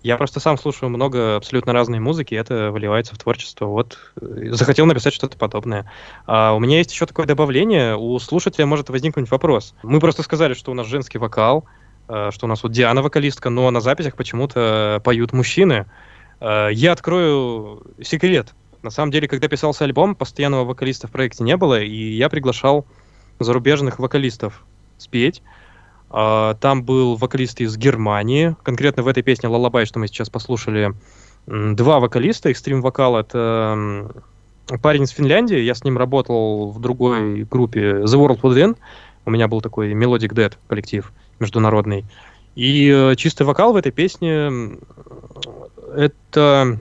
[0.02, 3.66] Я просто сам слушаю много абсолютно разной музыки, и это выливается в творчество.
[3.66, 5.90] Вот э, захотел написать что-то подобное.
[6.26, 7.96] А у меня есть еще такое добавление.
[7.96, 9.74] У слушателя может возникнуть вопрос.
[9.82, 11.64] Мы просто сказали, что у нас женский вокал,
[12.08, 15.86] э, что у нас вот Диана вокалистка, но на записях почему-то поют мужчины.
[16.38, 18.54] Э, Я открою секрет.
[18.82, 22.86] На самом деле, когда писался альбом, постоянного вокалиста в проекте не было, и я приглашал
[23.38, 24.64] зарубежных вокалистов
[24.98, 25.42] спеть.
[26.10, 30.94] А, Там был вокалист из Германии, конкретно в этой песне «Лалабай», что мы сейчас послушали,
[31.46, 34.08] два вокалиста, экстрим-вокал— это
[34.82, 38.76] парень из Финляндии, я с ним работал в другой группе The World Within,
[39.24, 42.04] у меня был такой Melodic Dead коллектив международный.
[42.54, 44.78] И э, чистый вокал в этой песне
[45.94, 46.78] это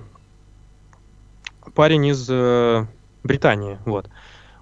[1.74, 2.86] парень из э,
[3.24, 4.08] Британии, вот.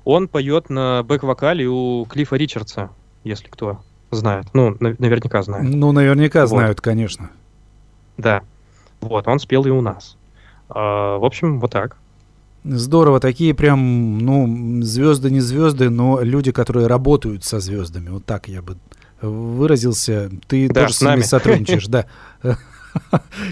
[0.05, 2.89] Он поет на бэк-вокале у Клиффа Ричардса,
[3.23, 3.79] если кто
[4.11, 4.45] знает.
[4.53, 5.63] Ну, на- наверняка знает.
[5.63, 6.47] Ну, наверняка Вот.
[6.49, 7.29] знают, конечно.
[8.17, 8.41] Да.
[9.01, 10.17] Вот, он спел и у нас.
[10.69, 11.97] А, в общем, вот так.
[12.65, 18.09] Здорово, такие прям, ну, звезды не звезды, но люди, которые работают со звездами.
[18.09, 18.77] Вот так я бы
[19.21, 20.29] выразился.
[20.47, 21.21] Ты Да, тоже с с ними нами.
[21.21, 22.05] сотрудничаешь, да.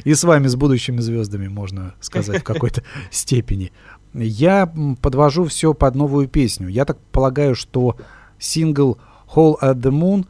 [0.05, 3.71] И с вами, с будущими звездами, можно сказать, в какой-то степени.
[4.13, 6.67] Я подвожу все под новую песню.
[6.67, 7.95] Я так полагаю, что
[8.39, 8.97] сингл
[9.33, 10.25] Hole at the Moon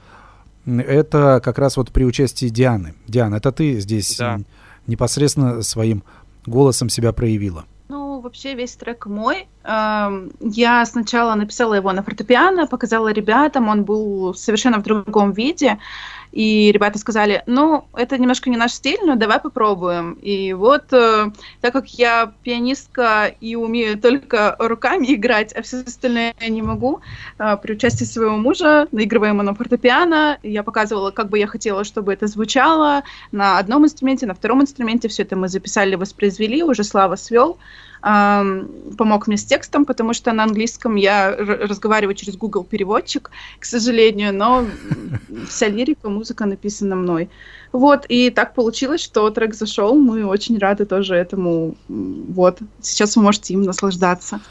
[0.65, 2.93] это как раз вот при участии Дианы.
[3.07, 4.39] Диана, это ты здесь Да.
[4.87, 6.03] непосредственно своим
[6.45, 7.65] голосом себя проявила.
[7.89, 9.47] Ну, вообще весь трек мой.
[9.63, 15.77] Эм, Я сначала написала его на фортепиано, показала ребятам, он был совершенно в другом виде.
[16.31, 20.13] И ребята сказали, ну, это немножко не наш стиль, но давай попробуем.
[20.21, 26.33] И вот, э, так как я пианистка и умею только руками играть, а все остальное
[26.39, 27.01] я не могу,
[27.37, 31.83] э, при участии своего мужа, наигрывая ему на фортепиано, я показывала, как бы я хотела,
[31.83, 35.07] чтобы это звучало на одном инструменте, на втором инструменте.
[35.07, 37.57] Все это мы записали, воспроизвели, уже Слава свел
[38.01, 43.29] помог мне с текстом, потому что на английском я разговариваю через Google переводчик,
[43.59, 44.65] к сожалению, но
[45.47, 47.29] вся лирика, музыка написана мной.
[47.71, 51.75] Вот, и так получилось, что трек зашел, мы очень рады тоже этому.
[51.87, 54.41] Вот, сейчас вы можете им наслаждаться.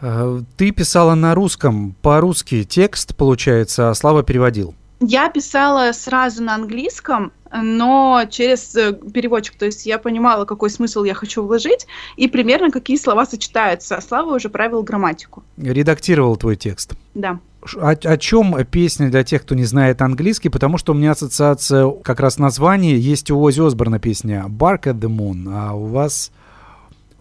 [0.00, 4.74] Э, Ты писала на русском, по-русски текст, получается, а Слава переводил.
[5.00, 11.04] Я писала сразу на английском, но через э, переводчик, то есть я понимала, какой смысл
[11.04, 11.86] я хочу вложить
[12.16, 15.42] и примерно какие слова сочетаются, а Слава уже правил грамматику.
[15.56, 16.94] Редактировал твой текст.
[17.14, 17.38] Да.
[17.76, 20.48] О, о чем песня для тех, кто не знает английский?
[20.48, 22.98] Потому что у меня ассоциация как раз название.
[22.98, 26.30] Есть у Ози Осборна песня «Bark at the Moon», а у вас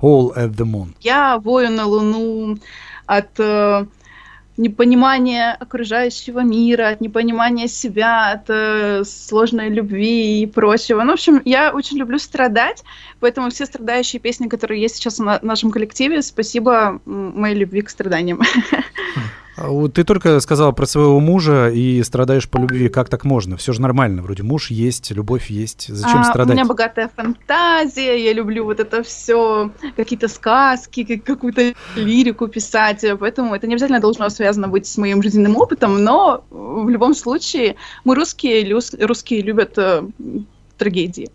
[0.02, 0.90] «Hole at the Moon».
[1.02, 2.58] Я вою на Луну
[3.08, 3.86] от э,
[4.58, 11.04] непонимания окружающего мира, от непонимания себя, от э, сложной любви и прочего.
[11.04, 12.84] Ну, в общем, я очень люблю страдать,
[13.20, 18.42] поэтому все страдающие песни, которые есть сейчас на- нашем коллективе, спасибо моей любви к страданиям.
[19.58, 22.90] А Ты только сказала про своего мужа и страдаешь по любви.
[22.90, 23.58] Как так можно?
[23.58, 24.22] Все же нормально.
[24.22, 25.88] Вроде муж есть, любовь есть.
[25.88, 26.54] Зачем А, страдать?
[26.54, 33.04] У меня богатая фантазия, я люблю вот это все, какие-то сказки, как- какую-то лирику писать,
[33.20, 37.76] поэтому это не обязательно должно связано быть с моим жизненным опытом, но в любом случае
[38.04, 40.04] мы русские, русские любят э,
[40.78, 41.30] трагедии.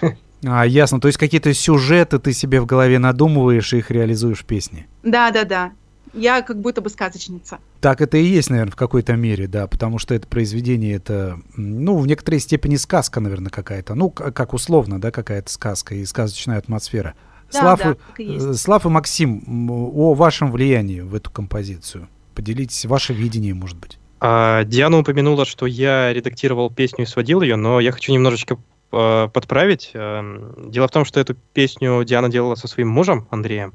[0.46, 1.00] А, ясно.
[1.00, 4.86] То есть какие-то сюжеты ты себе в голове надумываешь и их реализуешь в песне.
[5.02, 5.72] Да-да-да,
[6.14, 7.58] я как будто бы сказочница.
[7.80, 11.96] Так это и есть, наверное, в какой-то мере, да, потому что это произведение, это, ну,
[11.98, 13.94] в некоторой степени сказка, наверное, какая-то.
[13.94, 17.14] Ну, как условно, да, какая-то сказка и сказочная атмосфера.
[17.52, 22.08] Да, Слав, да, и- э, Слав и Максим, о вашем влиянии в эту композицию.
[22.34, 23.98] Поделитесь ваше видение, может быть.
[24.20, 28.58] А, Диана упомянула, что я редактировал песню и сводил ее, но я хочу немножечко
[28.92, 29.90] э, подправить.
[29.94, 33.74] Эм, Дело в том, что эту песню Диана делала со своим мужем Андреем.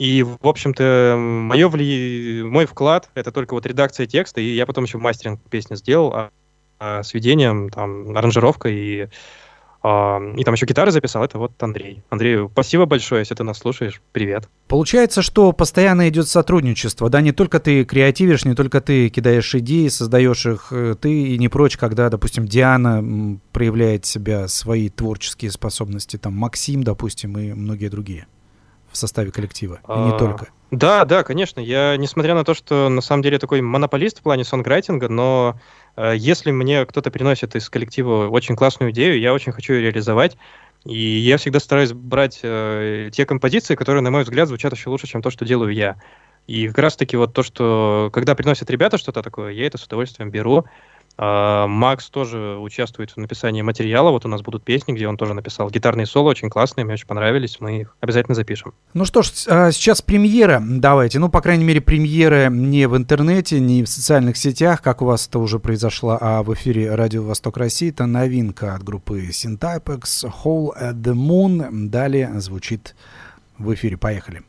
[0.00, 2.42] И, в общем-то, мое вли...
[2.42, 6.30] мой вклад— это только вот редакция текста, и я потом еще мастеринг песни сделал, а,
[6.78, 9.08] а сведением, там, аранжировкой и,
[9.82, 12.02] а, и там еще гитары записал, это вот Андрей.
[12.08, 14.00] Андрею, спасибо большое, если ты нас слушаешь.
[14.12, 14.48] Привет.
[14.68, 19.88] Получается, что постоянно идет сотрудничество, да, не только ты креативишь, не только ты кидаешь идеи,
[19.88, 20.72] создаешь их,
[21.02, 27.36] ты и не прочь, когда, допустим, Диана проявляет себя, свои творческие способности, там, Максим, допустим,
[27.36, 28.26] и многие другие
[28.90, 30.48] в составе коллектива, и не А, только.
[30.70, 31.60] Да, да, конечно.
[31.60, 35.58] Я, несмотря на то, что на самом деле такой монополист в плане сонграйтинга, но
[35.96, 40.36] э, если мне кто-то приносит из коллектива очень классную идею, я очень хочу ее реализовать.
[40.84, 45.06] И я всегда стараюсь брать э, те композиции, которые, на мой взгляд, звучат еще лучше,
[45.06, 45.96] чем то, что делаю я.
[46.46, 50.30] И как раз-таки вот то, что когда приносят ребята что-то такое, я это с удовольствием
[50.30, 50.64] беру.
[51.16, 54.10] А, Макс тоже участвует в написании материала.
[54.10, 57.06] Вот у нас будут песни, где он тоже написал гитарные соло, очень классные, мне очень
[57.06, 57.58] понравились.
[57.60, 58.72] Мы их обязательно запишем.
[58.94, 63.60] Ну что ж, а, сейчас премьера, давайте, ну, по крайней мере, премьера не в интернете,
[63.60, 67.56] не в социальных сетях, как у вас это уже произошло, а в эфире Радио Восток
[67.56, 67.90] России.
[67.90, 71.88] Это новинка от группы Syntypex, Hole at the Moon.
[71.88, 72.94] Далее звучит
[73.58, 73.96] в эфире.
[73.96, 74.42] Поехали.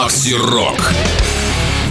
[0.00, 0.78] Макси Рок.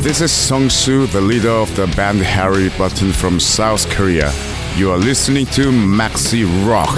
[0.02, 4.32] This is Song Soo, the leader of the band Harry Button from South Korea.
[4.78, 6.98] You are listening to Maxi Rock.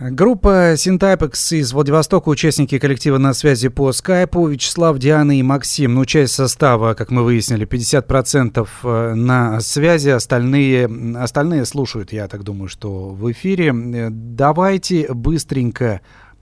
[0.00, 5.94] Группа Syntypex из Владивостока, участники коллектива на связи по скайпу, Вячеслав, Диана и Максим.
[5.94, 10.88] Ну, часть состава, как мы выяснили, 50% э, на связи, остальные,
[11.18, 13.74] остальные слушают, я так думаю, что в эфире.
[13.74, 16.00] Э, Давайте быстренько,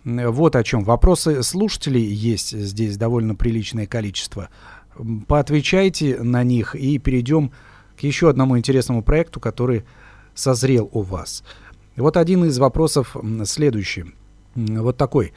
[0.09, 0.84] вот о чем.
[0.84, 4.48] Вопросы слушателей есть здесь довольно приличное количество.
[5.26, 7.52] Поотвечайте на них и перейдем
[7.98, 9.84] к еще одному интересному проекту, который
[10.34, 11.44] созрел у вас.
[11.96, 14.06] Вот один из вопросов следующий.
[14.54, 15.32] Вот такой.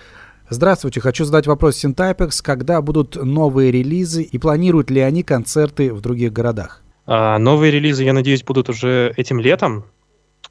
[0.50, 2.42] Здравствуйте, хочу задать вопрос Syntypex.
[2.42, 6.82] Когда будут новые релизы и планируют ли они концерты в других городах?
[7.06, 9.86] А, Новые релизы, я надеюсь, будут уже этим летом.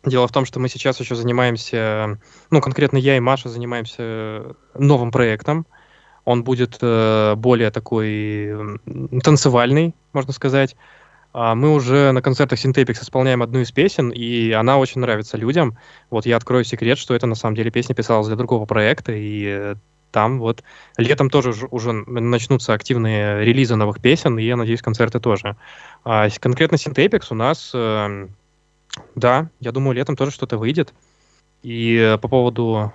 [0.05, 2.19] Дело в том, что мы сейчас еще занимаемся,
[2.51, 5.67] ну, конкретно я и Маша занимаемся новым проектом.
[6.25, 8.79] Он будет э, более такой
[9.23, 10.77] танцевальный, можно сказать.
[11.33, 15.79] А Мы уже на концертах Synthepix исполняем одну из песен, и она очень нравится людям.
[16.11, 19.45] Вот я открою секрет, что это на самом деле песня писалась для другого проекта, и
[19.47, 19.75] э,
[20.11, 20.65] там вот
[20.97, 25.57] летом тоже уже- начнутся активные релизы новых песен, и я надеюсь, концерты тоже.
[26.05, 28.29] А конкретно Synthepix у нас, э,
[29.15, 30.95] да, я думаю, летом тоже что-то выйдет.
[31.63, 32.93] И э, по поводу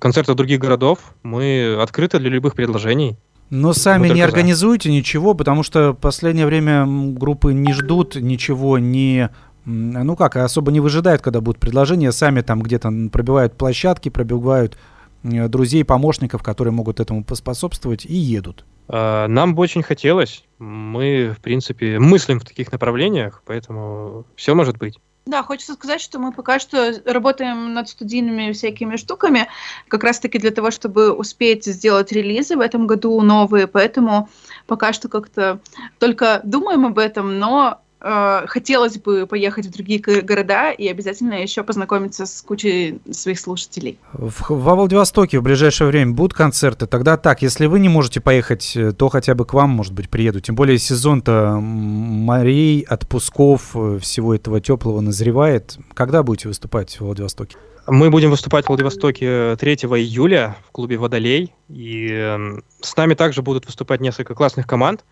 [0.00, 3.16] концертов других городов мы открыты для любых предложений.
[3.50, 4.24] Но сами не за.
[4.24, 9.30] организуете ничего, потому что в последнее время группы не ждут ничего, не
[9.64, 14.78] ну как, особо не выжидают, когда будут предложения, сами там где-то пробивают площадки, пробивают
[15.24, 18.64] друзей, помощников, которые могут этому поспособствовать, и едут.
[18.88, 20.44] Э, Нам бы очень хотелось.
[20.58, 24.98] Мы, в принципе, мыслим в таких направлениях, поэтому все может быть.
[25.26, 29.48] Да, хочется сказать, что мы пока что работаем над студийными всякими штуками,
[29.88, 34.28] как раз-таки для того, чтобы успеть сделать релизы в этом году новые, поэтому
[34.68, 35.58] пока что как-то
[35.98, 42.26] только думаем об этом, но хотелось бы поехать в другие города и обязательно еще познакомиться
[42.26, 43.98] с кучей своих слушателей.
[44.12, 46.86] В, во Владивостоке в ближайшее время будут концерты.
[46.86, 50.10] Тогда так, если вы не можете поехать, э, то хотя бы к вам, может быть,
[50.10, 50.40] приеду.
[50.40, 55.78] Тем более сезон-то морей, отпусков, э, всего этого теплого назревает.
[55.94, 57.56] Когда будете выступать в Владивостоке?
[57.86, 61.54] Мы будем выступать в Владивостоке 3 июля в клубе «Водолей».
[61.68, 65.04] И эм, с нами также будут выступать несколько классных команд.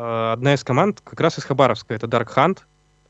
[0.00, 2.60] Э, Одна из команд как раз из Хабаровска, это Dark Hunt.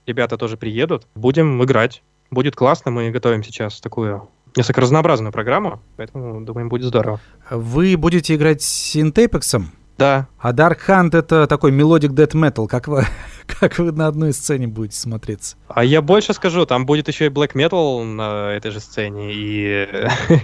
[0.07, 1.07] Ребята тоже приедут.
[1.15, 2.03] Будем играть.
[2.31, 2.91] Будет классно.
[2.91, 7.21] Мы готовим сейчас такую несколько разнообразную программу, поэтому, думаем, будет здорово.
[7.51, 9.71] Вы будете играть с Synthapex ом?
[9.99, 10.27] Да.
[10.39, 12.67] А Dark Hunt это такой melodic death metal.
[12.67, 13.05] Как вы,
[13.47, 15.57] как вы на одной сцене будете смотреться?
[15.69, 19.87] А я больше скажу, там будет еще и black metal на этой же сцене, и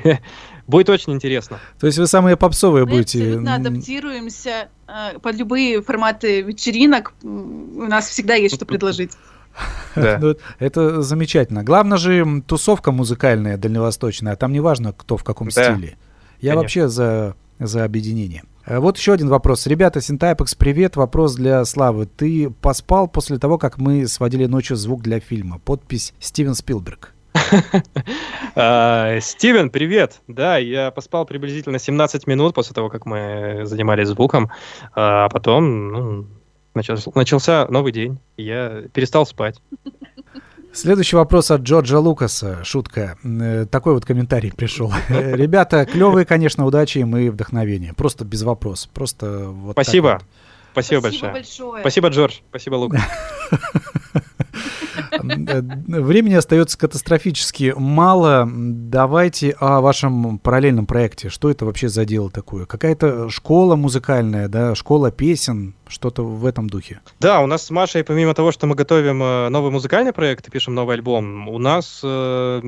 [0.67, 1.59] будет очень интересно.
[1.79, 3.19] То есть вы самые попсовые Мы будете?
[3.21, 7.15] абсолютно адаптируемся э, под любые форматы вечеринок.
[7.23, 9.13] У нас всегда есть что предложить.
[9.95, 10.19] Да.
[10.21, 11.65] Ну, Это замечательно.
[11.65, 15.97] Главное же тусовка музыкальная дальневосточная, а там не важно, кто в каком Да, стиле.
[16.41, 16.57] Я конечно.
[16.57, 18.43] вообще за, за объединение.
[18.67, 19.67] Э, Вот еще один вопрос.
[19.67, 20.97] Ребята, Синтайпекс, привет.
[20.97, 22.05] Вопрос для Славы.
[22.05, 25.59] Ты поспал после того, как мы сводили ночью звук для фильма?
[25.61, 27.15] Подпись Стивен Спилберг.
[28.59, 30.23] А, Стивен, привет!
[30.29, 34.51] Да, я поспал приблизительно 17 минут после того, как мы занимались звуком,
[34.95, 36.27] а потом ну,
[36.75, 39.61] начался, начался новый день, и я перестал спать.
[40.73, 42.63] Следующий вопрос от Джорджа Лукаса.
[42.65, 43.17] Шутка.
[43.25, 44.93] Э, Такой вот комментарий пришел.
[45.09, 47.95] Э, Ребята, клевые, конечно, удачи им и вдохновения.
[47.95, 48.91] Просто без вопросов.
[48.93, 50.21] Просто вот Спасибо.
[50.21, 50.23] вот.
[50.73, 51.33] Спасибо, Спасибо большое.
[51.33, 51.81] большое.
[51.83, 52.35] Спасибо, Джордж.
[52.51, 53.01] Спасибо, Лука.
[55.13, 58.49] Времени остается катастрофически мало.
[58.51, 61.29] Давайте о вашем параллельном проекте.
[61.29, 62.67] Что это вообще за дело такое?
[62.67, 67.01] Какая-то школа музыкальная, да, школа песен, что-то в этом духе.
[67.21, 70.51] Да, у нас с Машей, помимо того, что мы готовим э, новый музыкальный проект и
[70.51, 72.61] пишем новый альбом, у нас э,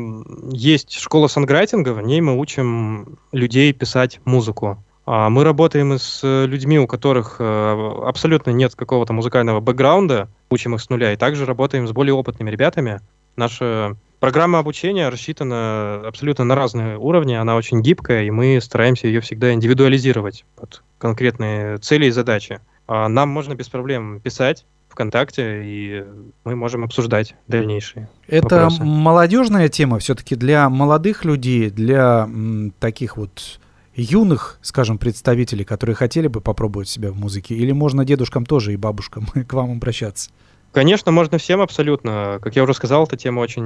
[0.52, 4.82] есть школа санграйтинга, в ней мы учим людей писать музыку.
[5.10, 10.74] А Мы работаем с э, людьми, у которых э, абсолютно нет какого-то музыкального бэкграунда, учим
[10.74, 13.00] их с нуля, и также работаем с более опытными ребятами.
[13.34, 19.22] Наша программа обучения рассчитана абсолютно на разные уровни, она очень гибкая, и мы стараемся ее
[19.22, 22.60] всегда индивидуализировать под конкретные цели и задачи.
[22.86, 26.04] А Нам можно без проблем писать ВКонтакте, и
[26.44, 28.10] мы можем обсуждать дальнейшие.
[28.26, 28.84] Это Вопросы.
[28.84, 33.58] молодежная тема все-таки для молодых людей, для м, таких вот
[34.00, 37.54] юных, скажем, представителей, которые хотели бы попробовать себя в музыке?
[37.54, 40.30] Или можно дедушкам тоже и бабушкам к вам обращаться?
[40.72, 42.38] Конечно, можно всем абсолютно.
[42.42, 43.64] Как я уже сказал, эта тема очень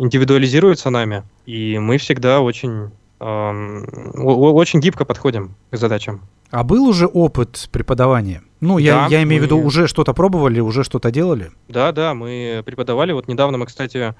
[0.00, 6.20] индивидуализируется нами, и мы всегда очень эм, очень гибко подходим к задачам.
[6.50, 8.42] А был уже опыт преподавания?
[8.60, 11.50] Ну, я, Да, я имею в виду, мы- уже что-то пробовали, уже что-то делали?
[11.68, 13.12] Да, да, мы преподавали.
[13.12, 14.14] Вот недавно мы, кстати,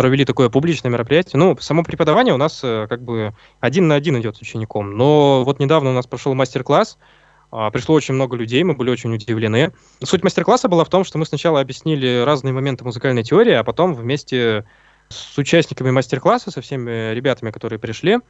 [0.00, 1.38] провели такое публичное мероприятие.
[1.38, 4.96] Ну, само преподавание у нас э, как бы один на один идет с учеником.
[4.96, 6.96] Но вот недавно у нас прошел мастер-класс.
[7.50, 9.74] а, Пришло очень много людей, мы были очень удивлены.
[10.02, 13.92] Суть мастер-класса была в том, что мы сначала объяснили разные моменты музыкальной теории, а потом
[13.92, 14.64] вместе
[15.10, 18.20] с участниками мастер-класса, со всеми ребятами, которые пришли,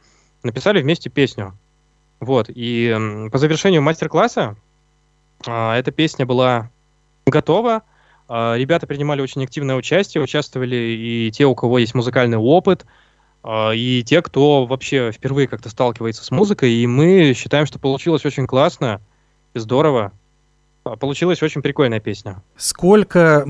[0.43, 1.57] написали вместе песню.
[2.19, 2.47] Вот.
[2.49, 4.57] И по завершению мастер-класса
[5.47, 6.69] а, эта песня была
[7.25, 7.83] готова.
[8.33, 12.85] А, Ребята принимали очень активное участие, участвовали и те, у кого есть музыкальный опыт,
[13.43, 16.71] а, и те, кто вообще впервые как-то сталкивается с музыкой.
[16.71, 19.01] И мы считаем, что получилось очень классно
[19.53, 20.13] и здорово.
[20.85, 22.41] А, Получилась очень прикольная песня.
[22.55, 23.43] Сколько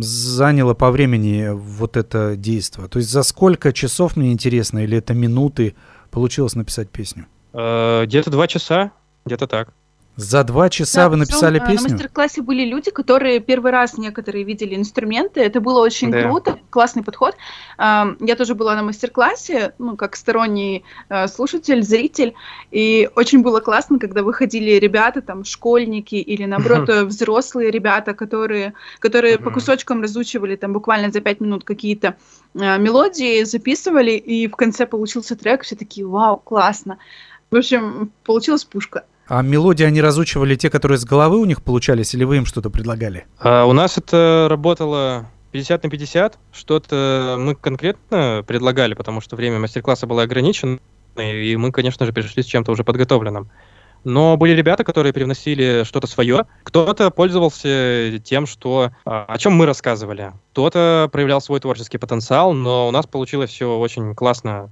[0.00, 2.88] заняло по времени вот это действие?
[2.88, 5.76] То есть за сколько часов, мне интересно, или это минуты
[6.10, 7.26] получилось написать песню?
[7.52, 8.90] Э, Где-то два часа,
[9.24, 9.72] где-то так.
[10.16, 11.90] За два часа Да, вы причем, написали э, На песню?
[11.90, 15.40] мастер-классе были люди, которые первый раз некоторые видели инструменты.
[15.40, 16.22] Это было очень Да.
[16.22, 17.36] круто, классный подход.
[17.78, 22.34] Я тоже была на мастер-классе, ну, как сторонний э, слушатель, зритель.
[22.70, 28.72] И очень было классно, когда выходили ребята, там, школьники или, наоборот, э, взрослые ребята, которые,
[29.00, 32.16] которые по кусочкам разучивали там буквально за пять минут какие-то
[32.54, 36.96] э, мелодии, записывали, и в конце получился трек, все такие, вау, классно.
[37.50, 39.04] В общем, получилась пушка.
[39.28, 42.70] А мелодии они разучивали те, которые с головы у них получались, или вы им что-то
[42.70, 43.26] предлагали?
[43.38, 46.38] А У нас это работало 50 на 50.
[46.52, 50.78] Что-то мы конкретно предлагали, потому что время мастер-класса было ограничено,
[51.16, 53.50] и мы, конечно же, пришли с чем-то уже подготовленным.
[54.04, 56.46] Но были ребята, которые привносили что-то свое.
[56.62, 60.32] Кто-то пользовался тем, что а, о чем мы рассказывали.
[60.52, 64.70] Кто-то проявлял свой творческий потенциал, но у нас получилось все очень классно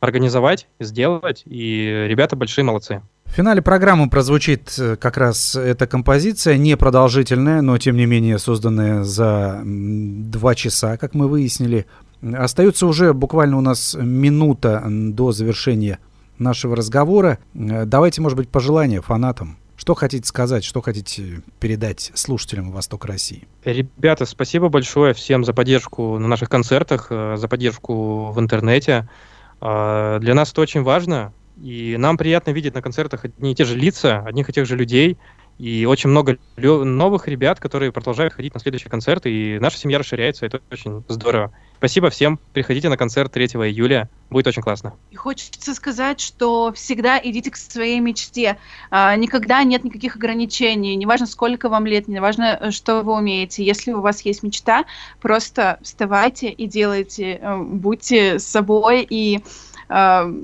[0.00, 3.02] организовать, сделать, и ребята большие молодцы.
[3.30, 8.40] В финале программы прозвучит э, как раз эта композиция, не продолжительная, но тем не менее
[8.40, 11.86] созданная за два часа, как мы выяснили.
[12.22, 16.00] Остается уже буквально у нас минута до завершения
[16.38, 17.38] нашего разговора.
[17.54, 19.58] Э, Давайте, может быть, пожелания фанатам.
[19.76, 23.46] Что хотите сказать, что хотите передать слушателям Восток России?
[23.64, 29.08] Ребята, спасибо большое всем за поддержку на наших концертах, э, за поддержку в интернете.
[29.60, 33.76] Для нас это очень важно, и нам приятно видеть на концертах одни и те же
[33.76, 35.18] лица, одних и тех же людей,
[35.60, 40.46] и очень много новых ребят, которые продолжают ходить на следующие концерты, и наша семья расширяется,
[40.46, 41.52] это очень здорово.
[41.76, 44.94] Спасибо всем, приходите на концерт 3 июля, будет очень классно.
[45.10, 48.56] И хочется сказать, что всегда идите к своей мечте.
[48.90, 50.96] А, Никогда нет никаких ограничений.
[50.96, 53.62] Неважно, сколько вам лет, неважно, э, что вы умеете.
[53.62, 54.86] Если у вас есть мечта,
[55.20, 57.38] просто вставайте и делайте.
[57.40, 59.40] Э, Будьте собой и
[59.88, 60.34] э,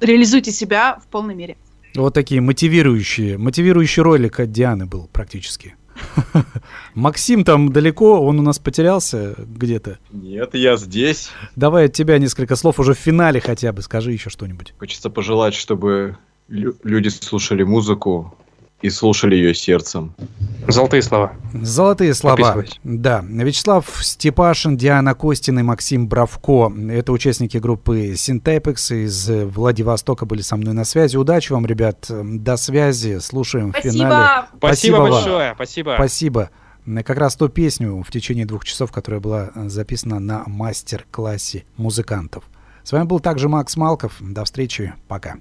[0.00, 1.56] реализуйте себя в полной мере.
[1.94, 5.76] Вот такие мотивирующие, мотивирующий ролик от Дианы был практически.
[6.94, 9.98] Максим там далеко, он у нас потерялся где-то.
[10.10, 11.30] Нет, я здесь.
[11.54, 14.74] Давай от тебя несколько слов уже в финале хотя бы, скажи еще что-нибудь.
[14.78, 16.18] Хочется пожелать, чтобы
[16.48, 18.36] лю- люди слушали музыку
[18.82, 20.14] и слушали ее сердцем.
[20.68, 21.32] Золотые слова.
[21.54, 22.64] Золотые слова.
[22.84, 23.24] Да.
[23.26, 26.72] Вячеслав Степашин, Диана Костина и Максим Бравко.
[26.90, 31.16] Это участники группы Синтепекс из Владивостока были со мной на связи.
[31.16, 32.06] Удачи вам, ребят.
[32.08, 33.18] До связи.
[33.18, 34.46] Слушаем в финале.
[34.48, 35.10] Спасибо, Спасибо вам.
[35.10, 35.92] большое, спасибо.
[35.94, 36.50] Спасибо.
[37.04, 42.44] Как раз ту песню в течение двух часов, которая была записана на мастер-классе музыкантов.
[42.84, 44.14] С вами был также Макс Малков.
[44.20, 44.94] До встречи.
[45.08, 45.36] Пока.